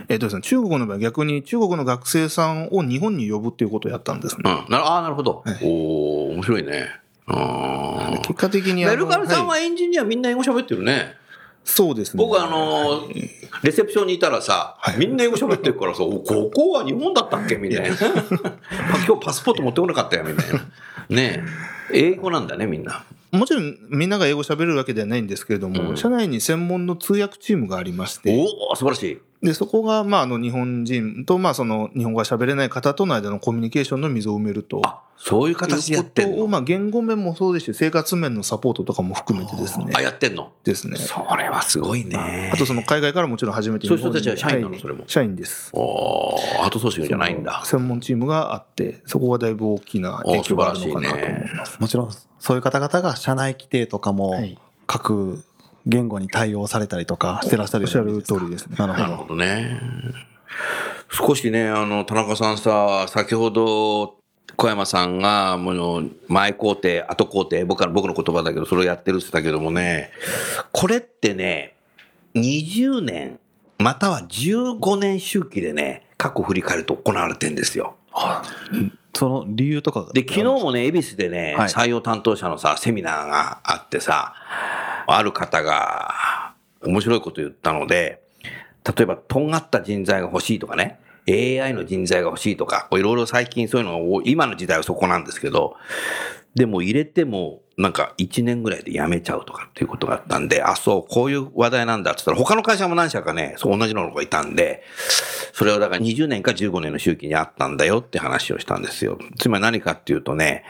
[0.08, 4.42] えっとですね、中国の場合逆に中国の学生さんを日本に呼ぶっていうことをやったんですうん。
[4.42, 4.64] ね。
[4.68, 5.42] なるああ、なるほど。
[5.44, 5.68] はいお
[6.28, 6.88] お面白いね。
[7.26, 11.14] あ結果的にメルカリさんいはエンジニアみんな英語喋ってるね。
[11.64, 12.22] そうですね。
[12.24, 13.28] 僕あのー
[13.62, 17.56] レセプションにいたらさ、みんな英語喋ってるからさ、おここは日本だったっけ？
[17.56, 17.96] みたいな。
[19.06, 20.60] 今日パスポート持ってこなかったよ、みたいな。
[21.10, 21.44] ね
[21.92, 21.98] え。
[22.10, 23.04] 英語なんだね、みんな。
[23.32, 29.18] もちろんみんなが英語喋れるわけではないんですけれども、うん社内に専門の通訳チームがありまして、おお素晴らしい。
[29.40, 34.82] で、そこが、まあ、あの、日本人と、まあ、その、日本語が喋れない方との間のコミュニケーションの溝を埋めると。
[34.84, 39.92] あ、そういう形でやってことを、まあ、言語面もそうですし、生活面のサポートとかも含めてですね。
[39.94, 40.52] あ、やってんの？
[40.64, 40.96] ですね。
[40.96, 42.50] それはすごいね。
[42.52, 44.78] あと、その、海外からもちろん初めてそういう人たちは社員なの？
[44.80, 45.04] それも？
[45.06, 45.70] 社員です。
[45.72, 47.62] おおアートソーシングじゃないんだ。
[47.64, 51.78] 専門チームがあって、そこがだいぶ大きな影響があるのかなと思います。
[51.78, 54.58] もちろん、そういう方々が社内規定とかもはい
[54.90, 55.44] 各
[55.86, 58.76] 言語に対応されたりとかしてらっしゃるおっしゃる通りですね。
[58.78, 59.80] なるほどね。
[61.10, 64.16] 少しね、あの、田中さんさ、先ほど、
[64.56, 70.10] 小山さんが、もう、前工程、後工程、僕は僕の言葉だけど、それをやってるって言ったけどもね、
[70.72, 71.74] これってね、
[72.34, 73.38] 20年、
[73.78, 77.94] または15年周期でね、過去振り返ると行われてんですよ。
[79.14, 84.34] その理由とかがで、昨日もね、恵比寿でね、はい採用担当者のさ、セミナーがあってさ、
[85.14, 88.22] ある方が面白いこと言ったので、
[88.84, 95.76] 例えば、とんがった人材が欲しいとかね、AI の人材が欲しいとか、いろいろ最近そういうのを、今の時代はそこなんですけど、
[96.54, 104.82] でも入れても、なんか1年ぐらいで辞めちゃうとかっていうことがあったんで、あ、そう、こういう話題なんだって言ったら、他の会社も何社かね、そう同じのがいたんで、
[105.52, 109.16] それはだから20年か15年の周期にあったんだよって話をしたんですよ。
[109.38, 110.64] つまり何かっていうとね、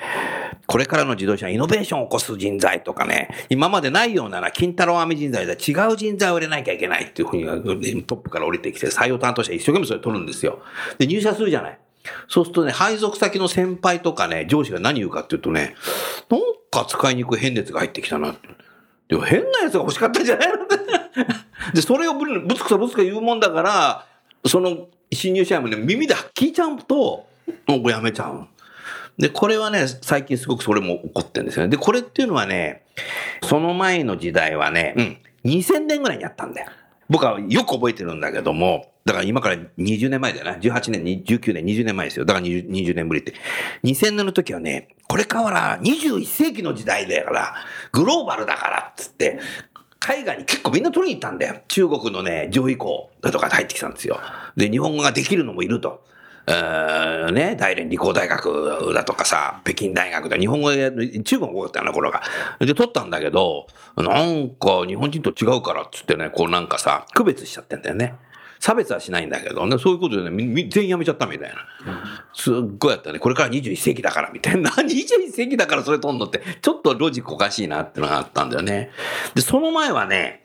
[0.66, 10.60] これからの自動車イノベーションを起こす人材とかね、今までないようなな、金太郎飴人材で違う人材を入れなきゃいけないっていうふうにトップから降りてきて、採用担当者一生懸命それ取るんですよ。
[10.98, 11.78] で、入社するじゃない。
[12.28, 15.74] そうするとね、配属先の先輩とかね、上司が何言うかっていうとね、
[16.30, 16.40] なん
[16.70, 18.48] か使いにくい変熱が入ってきたなって。
[19.08, 20.58] でも変なやつが欲しかったんじゃないの
[21.74, 24.06] で、それをぶつくさぶつく言うもんだから、
[24.46, 27.26] その新入社員もね、耳で聞いちゃうと、
[27.66, 28.46] もうやめちゃう。
[29.18, 31.70] で、これはね、最近すごくそれも起こってるんですよね。
[31.70, 32.84] で、これっていうのはね、
[33.42, 36.70] その前の時代はね、うん、2000年ぐらいにやったんだよ。
[37.08, 40.56] 僕はよく覚えてるんだけども、だから今から20年前だよな。
[40.56, 42.26] 18年、19年、20年前ですよ。
[42.26, 43.32] だから 20, 20年ぶりって。
[43.82, 47.54] 2000年の時はね、これから21世紀の時代だから、
[47.90, 49.40] グローバルだからっつって、
[49.98, 51.62] 海外に結構みんな取りに行ったんだよ。
[51.68, 54.20] 中国のね、上位校だとか入ってきたんですよ。
[54.58, 56.04] で、日本語ができるのもいると。
[56.46, 60.90] えーね、大連理工大学だとかさ、北京大学で日本語で、
[61.22, 62.22] 中国語だったような頃が。
[62.58, 68.14] で、取ったんだけど、なんか日本人と違うからっつってね、こうなんかさ、区別しちゃってんだよね。
[68.60, 71.56] 差別はしないんだけど、ね、そういうことでね、全員辞めちゃったみたいな。
[72.34, 73.18] すっごいやったね。
[73.18, 74.70] これから21世紀だからみたいな。
[74.82, 78.90] 21世紀だからそれ取んのって、ちょっとロジックおかしいなってのがあったんだよね。
[79.34, 80.44] で、その前はね、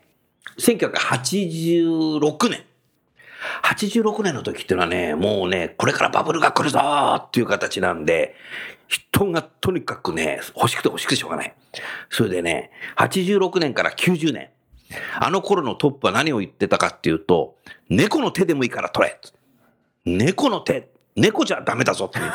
[0.59, 2.63] 1986年。
[3.63, 6.79] 86年の時っていうのはね、もうね、これからバブルが来るぞ
[7.17, 8.35] っていう形なんで、
[8.87, 11.53] 人がとにかくね、欲しくて欲しくてしょうがない。
[12.09, 14.49] それでね、86年から90年。
[15.19, 17.55] あの頃のトップは何を言ってたかっていうと、
[17.89, 19.19] 猫の手でもいいから取れ。
[20.05, 20.89] 猫の手。
[21.15, 22.31] 猫じゃダメだぞっていう。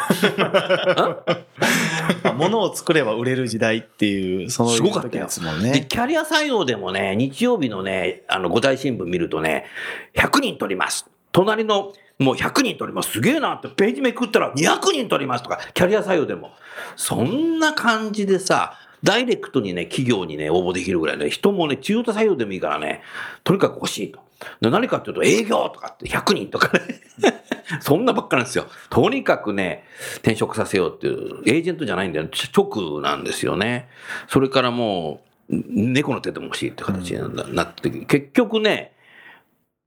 [2.36, 5.86] 物を作れば売れる時代っていう、そのすごかったよですもんで、ね。
[5.88, 9.66] キャリア採用でもね、日曜日のね、あの、五大新聞見るとね、
[10.14, 11.10] 100人取ります。
[11.32, 13.10] 隣の、もう100人取ります。
[13.12, 16.52] すげえなって、ページめくったら200人取りますとか、キャリア採用でも。
[16.94, 23.02] そんな感じでさ、ダイレクトにね、企業にね、応募できるぐらいね、人もね、中途採用でもいいからね、
[23.44, 24.20] とにかく欲しいと。
[24.60, 27.00] で何かっていうと、営業とかって100人とかね。
[27.80, 28.66] そんなばっかなんですよ。
[28.88, 29.84] とにかくね、
[30.18, 32.28] 転職させようっていう、エージェントじゃないんだよ。
[32.56, 33.88] 直なんですよね。
[34.28, 38.92] それからもう、猫の手でも欲しいって形にななって、結局ね、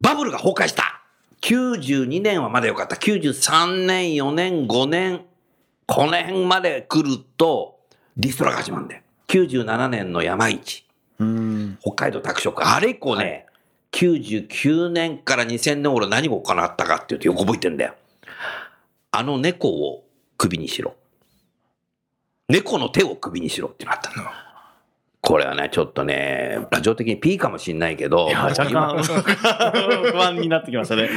[0.02, 1.02] バブルが崩壊した
[1.42, 2.96] 92年はまだよかった。
[2.96, 5.22] 93年、4年、5年、
[5.88, 7.80] この辺まで来ると、
[8.18, 9.02] リストラが始まるんだよ。
[9.28, 10.86] 97年の山市。
[11.20, 11.78] うん。
[11.82, 12.54] 北海道拓殖。
[12.58, 13.46] あれ以降ね、
[13.92, 17.96] 99年から2000年頃何が行ったかっていうとよく覚えてんだよ。
[19.12, 20.04] あの猫を
[20.38, 20.96] 首にしろ。
[22.50, 24.28] 猫の手を首にしろってなったの。
[25.22, 29.04] これはね、ちょっとね、ラジオ的に P かもしんないけど、いや、若干
[30.12, 31.10] 不安になってきましたね。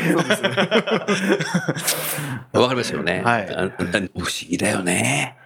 [2.52, 3.22] わかりますよね。
[3.24, 3.70] はいあ
[4.14, 5.37] 不思議だよね。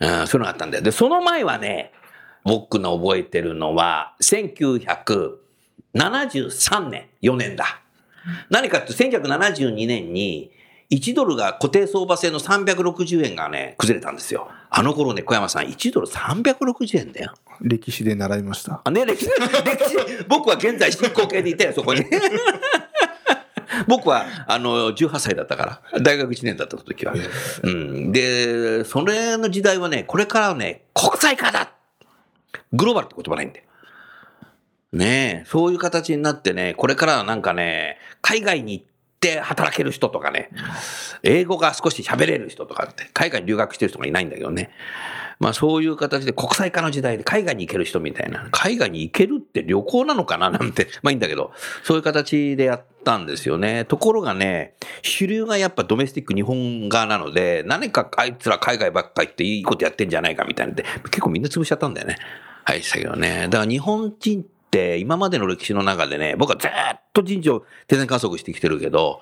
[0.00, 0.84] うん、そういうのがあったんだよ。
[0.84, 1.92] で、その前はね、
[2.44, 7.80] 僕の覚えてるのは、1973年、4年だ。
[8.50, 10.50] 何かって1972年に、
[10.90, 14.48] 1ドルが固定相場制の360円がね、崩れたんですよ。
[14.70, 17.34] あの頃ね、小山さん、1ドル360円だよ。
[17.60, 18.82] 歴史で習いました。
[18.84, 22.04] あね、歴史、歴史、僕は現在進行形でいたよ、そこに。
[23.88, 26.00] 僕は、あの、18歳だったから。
[26.00, 27.14] 大学1年だった時は。
[27.62, 28.12] うん。
[28.12, 31.72] で、それの時代はね、これからはね、国際化だ
[32.72, 33.64] グローバルって言葉ないんだよ。
[34.92, 38.95] ねえ、そういう形になってね、これからはなんかね、海外に行って
[39.40, 40.50] 働ける人とかね、
[41.22, 44.70] 英語が少し喋れる人とかって、海外に留学してる人がいないんだけどね。
[45.38, 48.48] まあそういう形で国際化の時代で海外に行ける人みたいな。
[48.52, 50.48] 海外に行けるって旅行なのかな？
[50.48, 53.84] なんて、まあいいんだけど、そういう形でやったんですよね。
[53.84, 62.16] ところがね、主流がやっぱドメスティック日本側なので、何かあいつら海外ばっか行っていいことやってんじゃないかみたいなんで、結構みんな潰しちゃったんだよね。
[62.64, 63.48] はい、したけどね。
[63.50, 64.46] だから日本人
[64.98, 66.70] 今までの歴史の中でね、僕はずっ
[67.12, 69.20] と人事を定年観測してきてるけど、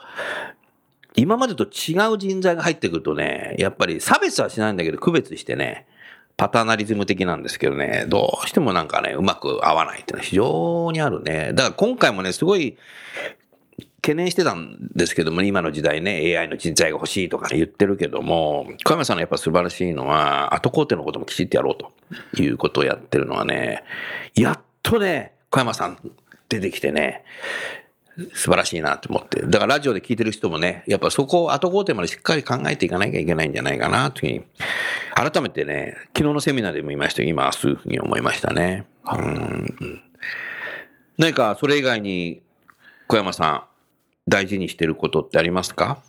[1.16, 5.86] 今までと違う人材が入ってくるとね、やっぱり差別はしないんだけど区別してね、
[6.36, 11.52] パターナリズム的なんですけどね、どうしてもなんかね、うまく合わないっていうのは非常にあるね。
[11.54, 12.76] だから今回もね、すごい
[14.02, 21.76] 懸念してたんですけども、今の時代ね、AI の人材が欲しいとか言ってるけども、小山さんのやっぱ素晴らしいのは、後工程のこともきちっとやろう
[22.34, 23.84] ということをやってるのはね、
[24.34, 25.96] やっとね、小山さん
[26.48, 27.24] 出てきてね、
[28.32, 29.40] 素晴らしいなと思って。
[29.42, 34.42] だからラジオで聞いてる人もね、やっぱそこを後工程までしっかり考えていかなきゃいけないんじゃないかなというふ
[35.20, 38.84] うに、改めてね、昨日のセミナーでも言いましたよ今、そういうふうに思いましたね。
[39.12, 40.02] うん。
[41.18, 42.42] 何かそれ以外に
[43.06, 43.62] 小山さん、
[44.28, 46.02] 大事にしてることってありますか？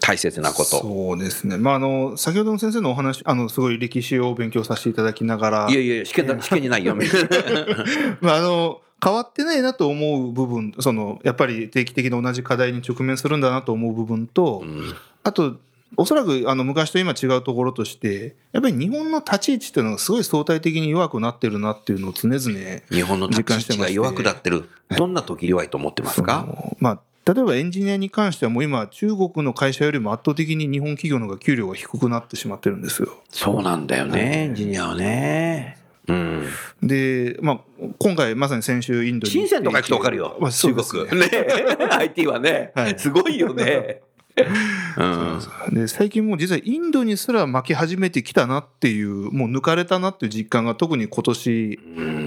[0.00, 0.80] 大切なこと。
[0.80, 1.56] そうですね。
[1.56, 6.96] まあ、あの、先ほどの先生のお話、あの、すごい歴史を勉強させていただきながら、いやいや試験だ、試験にないよ。
[8.20, 14.64] まあ、あの、変わってないなと思う部分、その、やっぱり定期的に同じ課題に直面するんだなと思う部分と、
[15.24, 15.56] あと、
[15.96, 22.40] おそらくあの昔と今違うところとして、やっぱり日本の立ち位置っていうのがすごい相対的に弱くなってるなっていうのを常々
[22.90, 24.68] 日本の立ち位置が弱くなってる。
[24.96, 26.40] どんな時弱いと思ってますか？
[26.42, 33.22] そのまあ、例えばエンジニアに関してはもう今中国の会社よりも圧倒的に日本企業の方が給料が低くなってしまってるんですよ。
[33.28, 35.76] そうなんだよね、エンジニアはね。
[36.06, 36.46] うん。
[36.82, 37.60] で、まあ、
[37.98, 40.38] 今回まさに先週インドに深センとか行くとわかるよ。
[40.40, 41.20] まあ、中国。
[41.20, 41.30] ね
[41.90, 44.00] IT はね、はいすごいよね。
[44.96, 45.74] うん。
[45.74, 51.80] で最近もう実はインドにすら負け始めてきたなっていうもう抜かれたなっていう実感が特に今年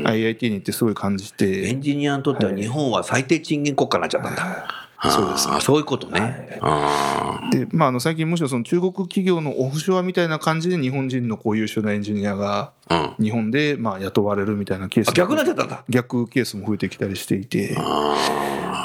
[0.04, 4.90] IIT に行ってすごい感じエてンジニアにとっては日本は最低賃金国家になっちゃったんだ。
[5.10, 6.60] そうですあーそういうことね。
[6.62, 12.74] あで、まあ、あの最近むしろその中国企業のオフショアみたいな感じで日本人のこう優秀なエンジニアが。
[13.22, 15.86] 日本でまあ雇われるみたいなケースあ逆になっちゃったんだ。
[15.88, 17.74] 逆ケースも増えてきたりしていて。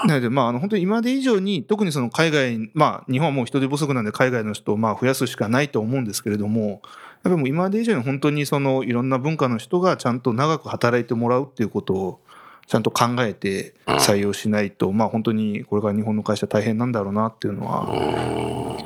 [0.07, 6.81] なので、まあ、あの本当に今まで以上に、特にその海外、まあ、日本はもう人手不足なんで、海外の人をまあ増やすしかないと思うんですけれども、やっ
[7.23, 12.21] ぱりもう今まで以上に本当にそのいろんな文化の人がちゃんと長く働いてもらうっていうことを、
[12.67, 18.77] ちゃんと考えて採用しないと、まあ本当にこれから日本の会社大変なんだろうなっていうのは、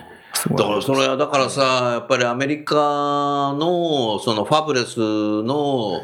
[0.57, 1.63] だからそれはだからさ
[1.93, 4.99] やっぱりアメリカのそのファブレス
[5.43, 6.03] の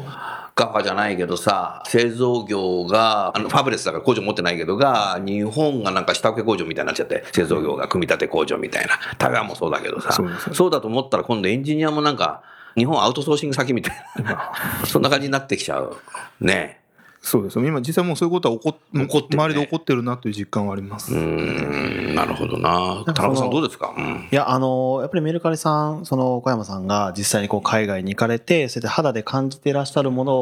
[0.55, 8.99] ガファじゃないけどさ製造業があのファブレスだから工場持ってないけどが日本がなんか下請け工場みたいになっちゃって製造業が組み立て工場みたいな。
[9.19, 10.17] 台湾もそうだけどさ。
[10.53, 12.41] そうだと思ったら今度エンジニアもなんか
[12.75, 14.51] 日本アウトソーシング先みたいな。
[14.85, 15.95] そんな感じになってきちゃう。
[16.41, 16.81] ね
[17.27, 17.59] そうです。
[17.59, 19.43] 今実際もうそういうことは起こっ起こってるね。
[19.43, 21.13] 周りで起こってるなという実感はあります。
[21.13, 22.15] うーん。
[22.15, 23.03] なるほどな。
[23.05, 24.29] 田中さんどうですか、うん。
[24.31, 30.35] いや、あの、やっぱりメルカリさん、その小山さんが実際にこう海外に行かれて、それで肌で感じていらっしゃるもの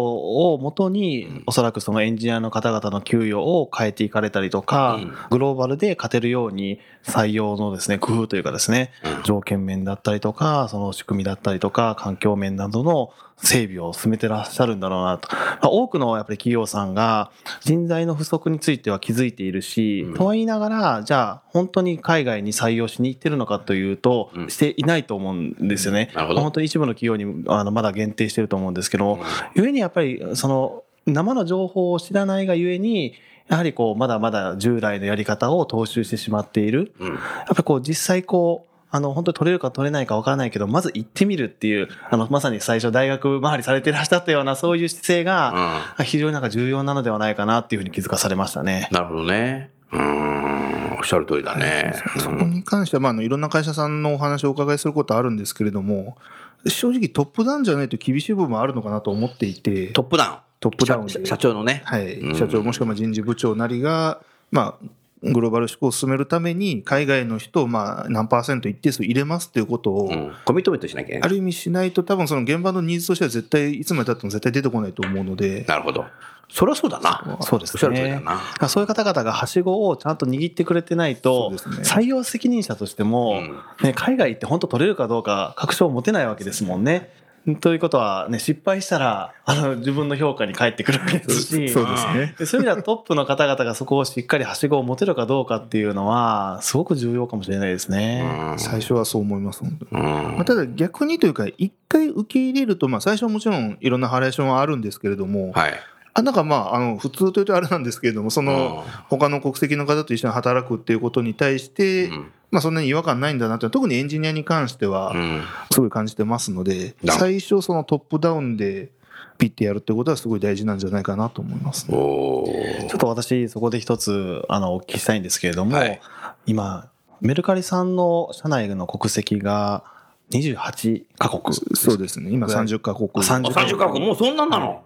[0.52, 5.14] をもとに、おそらくそのエンジニアの方々の給与を変えていかれたりとか、うん。
[5.32, 8.92] グローバルで勝てるように採用のですね、工夫というかですね、
[9.24, 15.30] 条件面だったりとか、その仕組みだったりとか、環境面などの整備を進めてらっしゃるんだろうなと。
[15.32, 24.50] まあ多くのやっぱり企業さんが人材の不足については気づいているし、とは言いながら、じゃあ本当に海外に採用しに行ってるのかというと、うん。
[24.50, 26.12] していないと思うんですよね。
[26.16, 26.42] なるほど。
[26.42, 29.20] 本当に一部の企業にあのまだ限定してると思うんですけど、
[29.56, 33.14] ゆえにやっぱりその生の情報を知らないがゆえに、
[33.48, 36.94] やはりこうまだまだ従来のやり方を踏襲してしまっている。
[37.00, 48.88] うんやっぱりこう実際こう、あの、本当に取れるか取れないかわからないけど、まず行ってみるっていう、あの、まさに最初大学周りされていらっしゃったような、そういう姿勢が、非常になんか重要なのではないかなっていうふうに気づかされましたね。
[48.92, 49.70] なるほどね。
[49.92, 51.94] うーん、おっしゃる通りだね。
[52.20, 56.18] そこに関しては、まあ、あのいろんな会社さんのお話をお伺いすることはあるんですけれども、
[56.66, 60.38] 正直トップダウンじゃないと厳しい部分もあるのかなと思っていて、トップダウン。
[60.60, 61.82] トップダウンで社社長のね。
[61.86, 64.88] はいうん、社長もしくはまあ人事部長なりが、まあ、
[65.32, 71.20] グローバル志向を進めるために、海外の人をまあ何パーセント一定数入れますっていうことを、うん、コミットメントしなきゃ。
[71.22, 76.06] ある意味しないと、多分その現場のニーズとしては絶対、いつまでたっても絶対出てこないと思うので、なるほど。
[76.50, 77.40] そりゃそうだな。
[77.42, 78.22] そうですね。
[78.68, 83.42] そういう方々がはしごをちゃんと握ってくれてないと、ね採用責任者としても、
[83.82, 87.25] ね、海外行って本当取れるかどうか確証を持てないわけですもんね。
[87.62, 92.36] ということは、ね、失敗したら、あの、自分の評価に返ってくるわけですし、そうですね。
[92.40, 98.56] でそういう意味ではトップの方々がそこをしっかりはしごを持てるかどうかっていうのは、すごく重要かもしれないですね。
[98.58, 100.02] 最初はそう思います、本当に。
[100.02, 100.36] うん。
[100.36, 105.74] まあ、ただ逆にというか、一回受け入れると、まあ、最初はもちろんいろんなハレーションはあるんですけれども、はい。
[106.18, 112.32] あなんかまあ、あの普通というとあれなんですけれども、そのうん他の国籍の方と一緒に働くっていうことに対して、うん。
[112.52, 115.42] まあ、そんなに違和感ないんだなって、特にエンジニアに関してはう、ん。
[115.72, 118.92] すごい感じてますので、な最初、そのトップダウンで
[119.38, 121.98] ピッてやるってことは、すごい大事なんじゃないかなと思います、ね。
[121.98, 126.00] ちょっと私、そこで一つ、あの、お聞きしたいんですけれども、はい。
[126.46, 126.88] 今、
[127.20, 129.84] メルカリさんの社内の国籍が
[130.32, 131.56] 28カ国。
[131.76, 133.10] そうですね、今30カ国。
[133.10, 134.06] 30あ30カ国。
[134.06, 134.84] もうそんなんなの？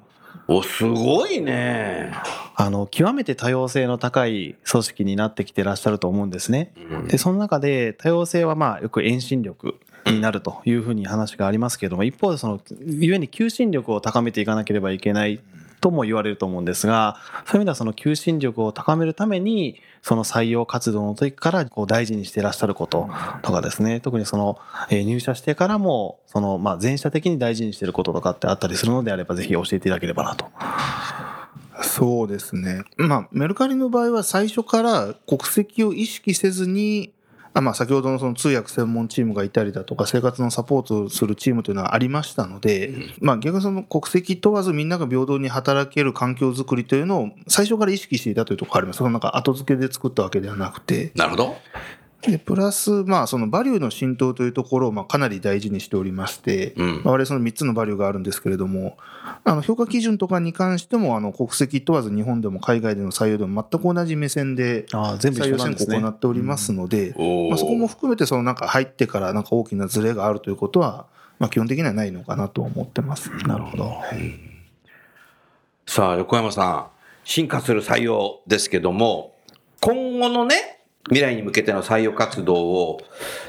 [0.52, 2.12] お、すごいね。
[2.56, 6.74] あの、極めて多様性の高い組織になってきてらっしゃると思うんですね。
[7.08, 9.76] で、その中で多様性はまあよく遠心力
[10.08, 15.39] になるというふうに話がありますけれども、一方でその、ゆえに求心力を高めていかなければいけない
[15.80, 23.10] とも言われると思うんですがそういう意味ではその求心力を高めるためにその採用活動の時からこう大事にしていらっしゃること
[23.42, 24.58] とかですね特にその
[24.90, 30.46] え入社してからもそのまあ全社的に大事にしていることとかってあったりするのであればぜひ教えていただければなと。
[31.82, 32.84] そうですね。
[32.98, 37.14] まあ、メルカリの場合は最初から国籍を意識せずに、
[37.60, 48.97] あまあ、先ほどのその通訳専門チームがいたりだとか、生活のサポートをするチームというのはありましたので、まあ、逆にその国籍問わずみんなが平等に働ける環境づくりというのを最初から意識していたというところがあります。
[48.97, 51.12] そのなんか後付けで作ったわけではなくて。
[51.16, 51.55] なるほど。
[52.22, 57.01] で、プラス、まあ、そのバリューの浸透というところを、まあ、かなり大事にしておりまして、うん。
[57.03, 58.97] まあ我々その3つのバリューがあるんですけれども、
[59.45, 67.15] あの、評価基準とかに関しても、あの、国籍問わず日本でも海外での採用でも全く同じ目線で、あー全部採用選考を行っておりますので、
[67.49, 71.05] まあ、そこも含めて、そのなんか入ってからなんか大きなズレがあるということは、
[71.39, 73.30] まあ、基本的にはないのかなと思ってます。
[73.47, 73.93] なるほど。
[75.88, 76.88] さあ、横山さん、
[77.24, 79.36] 進化する採用ですけども、
[79.82, 83.02] 今後のね、未来に向けての採用活動を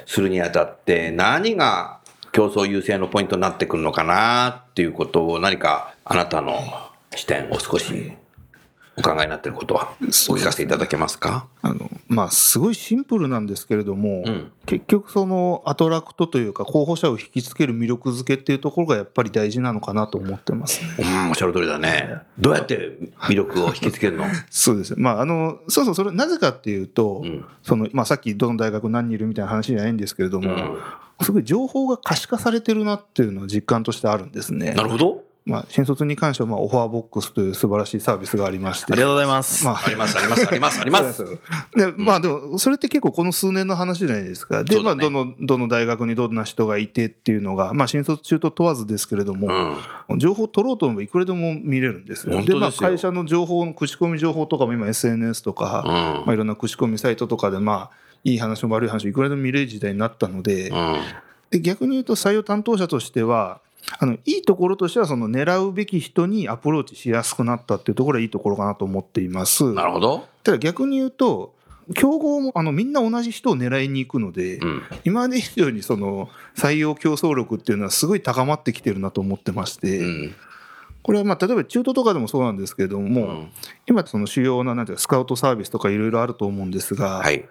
[0.07, 1.99] するにあたって、何が
[2.33, 6.59] 競争優勢のポイントになってくるのかなっていうことを、何かあなたの
[7.15, 8.13] 視点を少し
[9.01, 9.93] お考えになっていることは？
[10.01, 11.49] お聞かせいただけますか？
[11.63, 20.91] あの、まあ、すごいシンプルなんですけれども、うん結局そのアトラクトというか候補者を引きつける魅力づけっていうところがやっぱり大事なのかなと思ってますね。
[21.01, 22.19] うん、おっしゃる通りだね。
[22.39, 24.27] どうやって魅力を引きつけるの？
[24.49, 25.03] そうですね。
[25.03, 30.79] まあ、あの、そうそう、それ、なぜかっていうと、うんその、まあ、さっきどの大学何人いるみたいな話じゃないんですけれども、うん
[31.23, 34.73] すごい情報が可視化されてるなっていうのを実感としてあるんですね。
[34.73, 35.23] なるほど。
[35.51, 38.93] まあ、新卒に関しては、まあ、オファーボックスという素晴らしいサービスがありまして。
[38.93, 39.65] ありがとうございます。
[39.65, 41.25] まあ、あります、あります、あります、あります。
[41.75, 44.63] でまあでも、それって結構この数年の話じゃないですか。
[44.63, 49.49] で、まあ、どの、どの大学にどんな人がいてっていうのが、まあ、新卒中途問わずですけれども、
[50.09, 50.19] うん。
[50.21, 52.35] 情報を取ろうと思えばいくらでも見れるんですよ。
[52.35, 60.97] 本当ですよまあ、会社の情報の口コミ情報とかも今 SNS とか、うんまあ、いろんな口コミサイトとかで、まあ、いい話も悪い話もいくらでも見れる時代になったので、うん。
[61.51, 63.61] で逆に言うと採用担当者としては、
[63.99, 69.73] あの、いいところとしては、その狙うべき人にアプローチしやすくなったっていうところはいいところかなと思っています。
[69.73, 70.27] なるほど。
[70.43, 71.55] ただ逆に言うと、
[71.95, 74.83] 競合もあのみんな同じ人を狙いに行くので、うん。
[75.05, 80.35] 今まで以上にその採用競争力っていうのはすごい高まってきてるなと思ってまして、うん。
[81.03, 83.49] これはまあ例えば中途とかでもそうなんですけれども、うん
[83.87, 87.49] 今その主要ななんていうかスカウトサービスとかいろいろあると思うんですが、はい。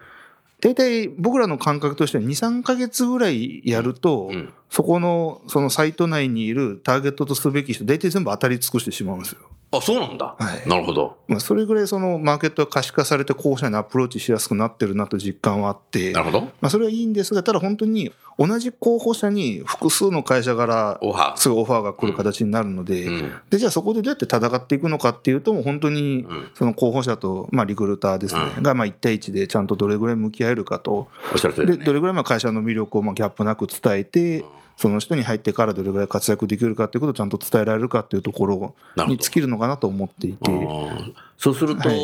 [0.61, 9.39] 大体僕らの感覚としては2、3ヶ月ぐらいやると、うんそこのそのサイト内にいるターゲットとすべき人、大体全部当たり尽くしてしまうんですよ。
[9.71, 10.35] あ、そうなんだ。
[10.37, 11.17] はいなるほど。
[11.27, 16.41] まあ、それぐらいそのマーケットが可視化されて候補者にアプローチしやすくなってるなと実感はあって、なるほど。
[16.41, 21.37] まあ、それはいいんですが、ただ本当に同じ候補者に複数の会社からオファー。
[21.37, 23.31] すぐオファーが来る形になるので、うん。
[23.49, 31.83] で、じゃあそこでどうやって戦っていくのかっていうと、もう本当にうんその候補者と、まあリクルーターですね、うんがまあ1対1でちゃんとどれぐらい向き合えるかと、おっしゃる通りで。
[31.83, 34.45] どれぐらいまあ会社の魅力をまあギャップなく伝えて、
[34.79, 38.75] その人に入ってからどれぐらい活躍できるかっていうことをちゃんと伝えられるかっていうところ
[39.09, 41.97] に尽きるのかなと思っていて、うんそうすると、はい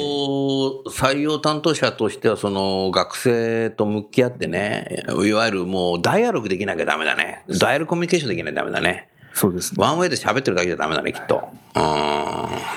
[0.90, 7.44] 採用担当者としては、その学生と向き合ってね、いわゆるもうダイアログできなきゃダメだね。
[7.48, 9.10] ダイアログコミュニケーションできないとダメだね。
[9.34, 9.84] そうですね。
[9.84, 11.50] ワンウェイで喋ってるだけじゃダメだね、きっと。
[11.76, 11.82] うん。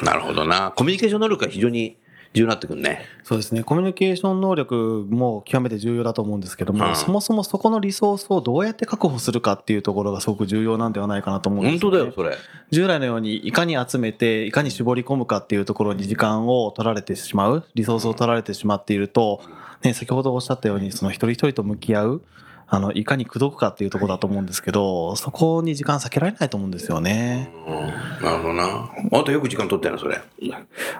[0.04, 0.72] なるほどな。
[0.76, 1.96] コミュニケーション能力が非常に
[2.34, 3.04] 重要になってくるね。
[3.24, 3.62] そうですね。
[3.62, 11.98] コミュニケーション能力も極めて重要だと思うんですけども、うんそもそもそこのリソースをどうやって確保するかっていうところがすごく重要なんではないかなと思うんですよ、ね。
[11.98, 12.36] 本当だよ、それ。
[12.70, 19.40] 従来のようにいかに集めていかに絞り込むかっていうところに時間を取られてしまうリソースを取られてしまっていると、
[19.82, 22.22] ね、先ほどおっしゃったようにその一人一人と向き合う
[22.70, 27.50] あのいかに口説くかっていうところだと思うんですけどそこに時間避けられないと思うんですよね。
[27.66, 28.24] うん。
[28.24, 28.90] なるほどな。
[29.12, 30.20] あんたよく時間取ってんの、それ。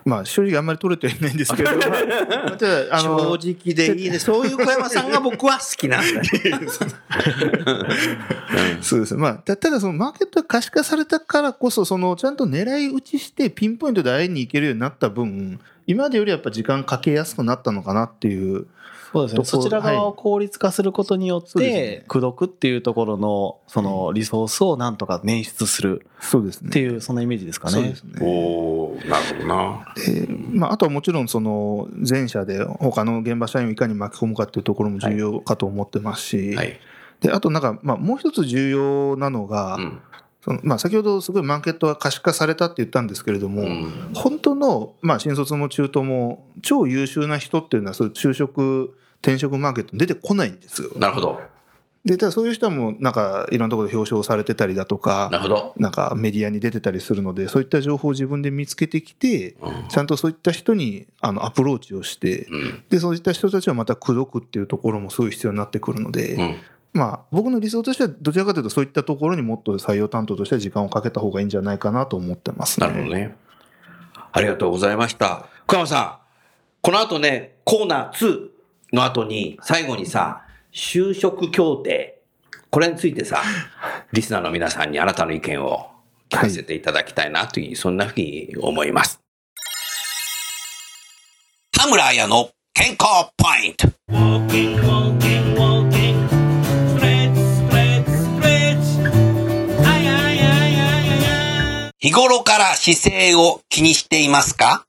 [0.05, 4.19] まあ正直あんまり取れてはいないんですけど、 まあただあの、正直でいいね。
[4.19, 6.25] そういう小山さんが僕は好きなんだよ。
[8.81, 9.14] そうです。
[9.14, 18.66] まあ、たただそのマーケットが可視化されたからこそ、そのちゃんと狙い撃ちしてピンポイントで会いに行けるようになった分、今までよりやっぱ時間かけやすくなったのかなっていう。
[19.13, 19.45] そうですね。
[19.45, 26.69] そちら側を効率化することによって、口説くっていうところのそのリソースをなんとか捻出するそうですね。
[26.69, 28.03] っていうそんなイメージですかねそうです。
[28.05, 28.13] ね。
[28.21, 29.95] おー、なるほどな。
[29.97, 36.79] でまあ、あとはもちろんその前者で他の現場社員をいかに巻き込むかっていうところも重要かと思ってますし、はい。
[37.21, 40.01] であとなんか、まあ、もう一つ重要なのが、うん。
[40.49, 50.91] そのまあ、先ほどすごいマーケットが可視化されたって言ったんですけれども、うん本当の、まあ、新卒も中途も超優秀な人っていうのはそういう就職転職マーケットに出てこないんですよ。
[50.97, 51.41] なるほど。
[52.05, 55.75] でただそういう人はもうなんかいろんなところで表彰されてたりだとかなるほど。
[55.77, 59.89] なんかメディアに出てたりするのでそういった情報を自分で見つけてきてうん。
[59.89, 62.85] ちゃんとそういった人にあのアプローチをしてうん。
[62.89, 66.57] でそういった人たちはまた口説くっていうところもすごい必要になってくるので、うん。
[66.99, 72.87] まあ僕の理想としてはどちらかというとそういったところにもっと採用担当としては時間をかけた方がいいんじゃないかなと思ってますね。
[72.87, 73.37] なるほどね。
[74.33, 75.47] ありがとうございました。
[75.67, 76.19] 小山さん、
[76.83, 78.49] この後ね、コーナー2
[78.93, 80.43] の後に、最後にさ、
[80.73, 82.21] 就職協定、
[82.71, 83.43] これについてさ、
[84.13, 85.91] リスナーの皆さんにあなたの意見を
[86.31, 89.21] 聞かせていただきたいなという、そんなふうに思います。
[91.73, 95.28] 田村彩の健康ポイント。
[102.09, 104.87] 日頃から姿勢を気にしていますか？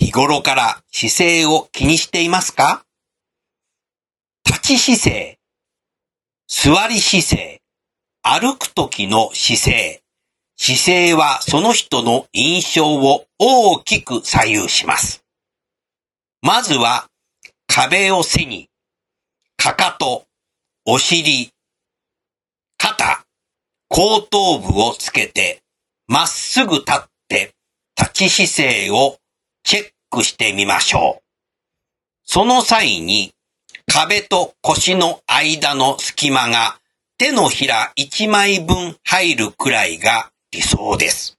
[0.00, 2.82] 日頃から姿勢を気にしていますか？
[4.44, 5.38] 立ち姿勢、
[6.48, 7.62] 座り姿勢、
[8.20, 10.02] 歩く時の姿勢。
[10.56, 15.22] 姿勢はその人の印象を大きく左右します。
[16.42, 17.06] まずは
[17.68, 18.68] 壁を背に、
[19.56, 20.24] かかと、
[20.84, 21.52] お尻、
[22.76, 23.24] 肩、
[23.88, 25.62] 後頭部をつけて
[26.08, 27.54] まっすぐ立って
[27.96, 29.18] 立ち姿勢を
[29.62, 31.22] チェックしてみましょう。
[32.24, 33.34] その際に
[33.86, 36.78] 壁と腰の間の隙間が
[37.18, 41.38] 手のひら1枚分入るくらいが理想です。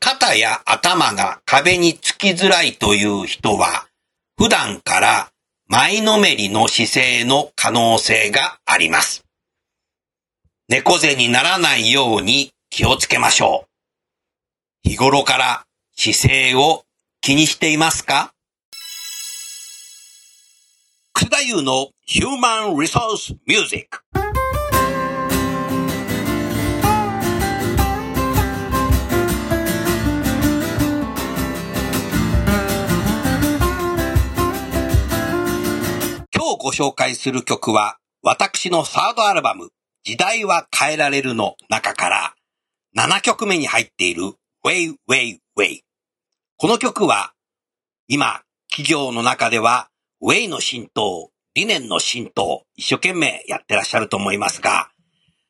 [0.00, 3.86] 肩や頭が壁につきづらいという人は
[4.38, 5.30] 普段から
[5.66, 9.26] 前のめりの姿勢の可能性があります。
[10.68, 13.66] 猫背にならないように気をつけましょ
[14.84, 14.88] う。
[14.88, 15.64] 日頃から
[15.96, 16.84] 姿勢を
[17.20, 18.32] 気にしていますか？
[21.12, 24.04] 楠田優のヒューマンリソースミュージック。
[36.32, 39.70] 今日ご紹介する曲は、私のサードアルバム、
[40.04, 42.34] 時代は変えられるの中から、
[42.96, 44.22] 7曲目に入っている
[44.64, 45.80] Way Way Way。
[46.56, 47.32] この曲は、
[48.08, 49.90] 今、企業の中では、
[50.22, 54.90] Way の浸透、理念の浸透、一生懸命やってらっしゃると思いますが、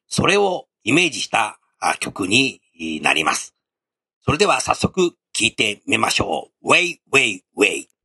[0.09, 1.61] それをイメージした
[2.01, 2.61] 曲に
[3.03, 3.55] なります。
[4.25, 6.69] それでは早速聴いてみましょう。
[6.71, 7.98] Way Way Way。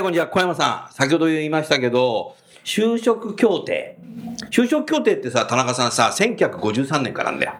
[0.00, 2.34] 最後にじゃあ小山さん、先ほど言いましたけど、
[2.64, 3.98] 就職協定。
[4.50, 7.52] 就職協定ってさ、田中さんさ、1953年からなんだよ。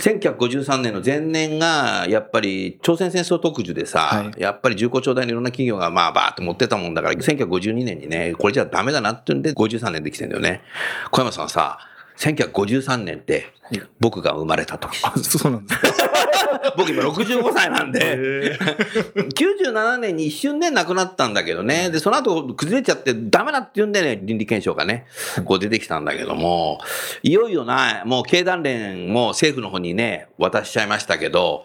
[0.00, 10.62] 1953年の前年が、やっぱり朝鮮戦争特需でさ、はいやっぱり重工長大のいろんな企業がまあバーって持ってたもんだから、1952年にね、これじゃダメだなってんで、53年できてんだよね。
[11.10, 11.80] 小山さんさ、
[12.18, 13.52] 1953年って、
[13.98, 14.96] 僕が生まれた時。
[15.02, 15.80] あそうなんです
[16.76, 18.56] 僕今65歳なんで、
[19.34, 21.90] 97 年に一瞬ね、亡くなったんだけどね。
[21.90, 25.06] で、その後崩れちゃってダメだって言うんでね、倫理検証がね、
[25.44, 26.78] こう出てきたんだけども、
[27.22, 31.64] いよいよな、もう経団連も政府の方にね、渡しちゃいましたけど、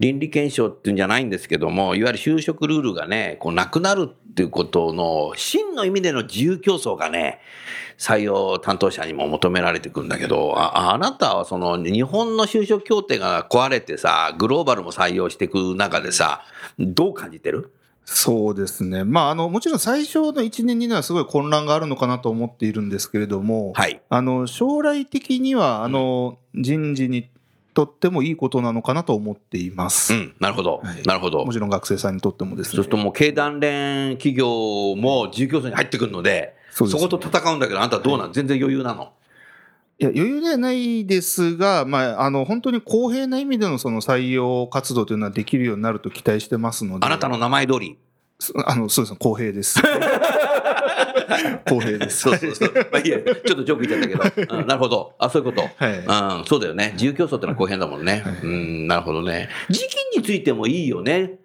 [0.00, 7.40] 倫理検証っていうんじゃないんですけども、いわゆる就職ルールがね、こうなくなるっていうことの、真の意味での自由競争がね、
[7.98, 16.42] 採用担当者にも求められてくるんだけど、ああなたはその日本の就職協定が壊れてさ、グローバルも採用していく中でさ、
[16.78, 17.72] どう感じてる？
[18.10, 19.04] そうですね。
[19.04, 24.00] まあ、あの、もちろん最初の1年、2年はすごい混乱があるのかなと思っているんですけれども、はい。
[24.08, 27.28] あの、将来的には、あの、人事に
[27.74, 30.14] とってもいいことなのかなと思っています。
[30.14, 30.78] うん、なるほど。
[30.78, 31.52] はいなるほども。
[31.52, 32.90] ちろん学生さんにとってもですねそうする。
[32.90, 39.12] ともう経団連企業も自由競争に入ってくるので、そこと戦うんだけど、あんたどうなん、全然余裕なの？
[40.00, 47.98] いや余裕ではないですが、まあ、あの本当に公平な意味でのその採用活動というのはできるようになると期待してますので、あなたの名前通り？
[48.38, 49.82] そあのそうですね、公平です。
[51.68, 52.20] 公平です。
[52.20, 52.72] そうそうそう。
[52.92, 54.56] まあいいや、ちょっとジョーク言っちゃったけど。
[54.58, 55.14] うん、なるほど。
[55.18, 55.62] あ、そういうこと。
[55.62, 56.92] はいうん、そうだよね。
[56.94, 58.24] 自由競争ってのは公平だもんね。
[58.42, 59.48] うん、なるほどね。
[59.68, 61.38] 時期についてもいいよね。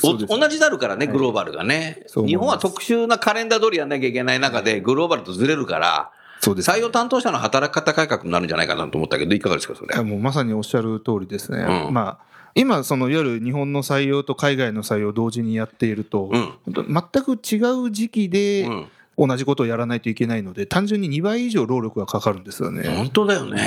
[0.00, 2.02] 同じなるからね、グローバルがね。
[2.06, 6.10] そう思い日本は特殊なカレンダー通りやんなきゃいけない中で、グローバルとずれるから、
[6.40, 10.00] そうです、採用担当者の働き方改革になるんじゃないかなと思ったけど、いかがですか、それ？
[10.02, 11.58] もうまさにおっしゃる通りですね。
[11.58, 16.54] うんまあ今、そのいわゆる日本の採用と海外の採用を同時にやっていると、うん。
[16.70, 17.56] 全く違
[17.86, 18.86] う時期でうん。
[19.16, 22.88] 同じことをやらないといけないので、単純に2倍以上労力がかかるんですよね。
[22.88, 23.62] 本当だよね。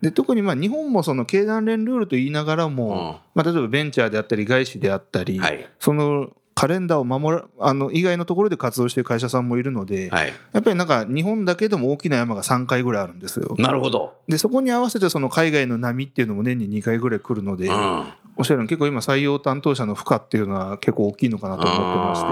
[0.00, 5.68] で特にまあ日本もその経団連ルールと言いながらも、まあ、例えばベンチャーであったり外資であったり、はい。
[5.78, 10.32] そのカレンダーを守らあの以外のところで活動している会社さんもいるので、はい。
[10.52, 13.56] やっぱりなんか日本だけでも大きな山が3回ぐらいあるんですよ。
[13.58, 14.14] なるほど。
[14.28, 18.04] でそこに合わせてその海外の波っていうのも年に2回ぐらい来るので、うん。
[18.36, 22.26] おっしゃるように結構今採用担当者の負荷っていうのは結構大きいのかなと思ってまして。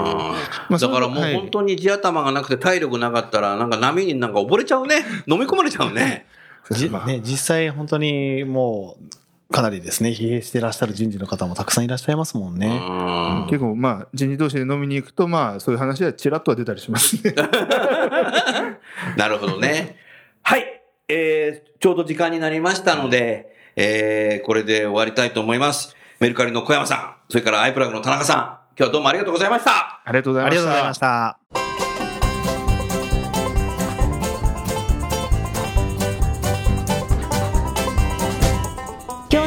[0.71, 5.05] まあだからもうはい本当に地頭がなくて体力なかったら、なんか波になんか溺れちゃうね。
[5.27, 6.27] 飲み込まれちゃうね。
[6.71, 8.97] じまあね、実際本当にも
[9.51, 12.79] うかなりですね疲弊してらっしゃる人事の方もたくさんいらっしゃいますもんうね。
[12.79, 17.35] ん結構まあ人事同士で飲みに行くとまあそういう話はちらっとは出たりしますね。
[19.17, 19.97] なるほどね。
[20.43, 20.65] はい。
[21.09, 25.95] えー、ちょうど時間になりましたので、えー、これで終わりたいと思います。
[26.21, 28.39] メルカリの小山さん、それからアイプラグの田中さん、
[28.77, 30.01] 今日はどうもありがとうございました。
[30.05, 30.61] ありがとうございました。
[30.63, 31.62] ありがとうございました。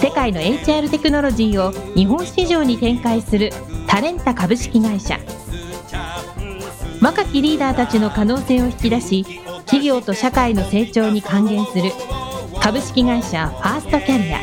[0.00, 3.52] 世界の HR テクノロジーを日本市場に展開する
[3.86, 5.18] タレンタ株式会社。
[7.02, 9.24] 若きリーダーたちの可能性を引き出し
[9.66, 11.90] 企業と社会の成長に還元する
[12.60, 14.40] 株式会社ファーストキャリア。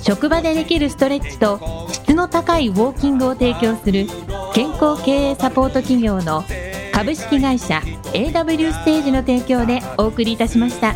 [0.00, 4.06] 職場でできるストレッチと質の高いウォーキングを提供する
[4.52, 6.44] 健康経営サポート企業の
[6.92, 10.94] 株式会社 AW ステージの提供でお送りいたしました。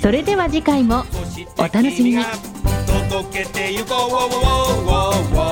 [0.00, 1.04] それでは次回も
[1.58, 2.24] お楽しみに
[3.10, 5.45] 届けてゆこう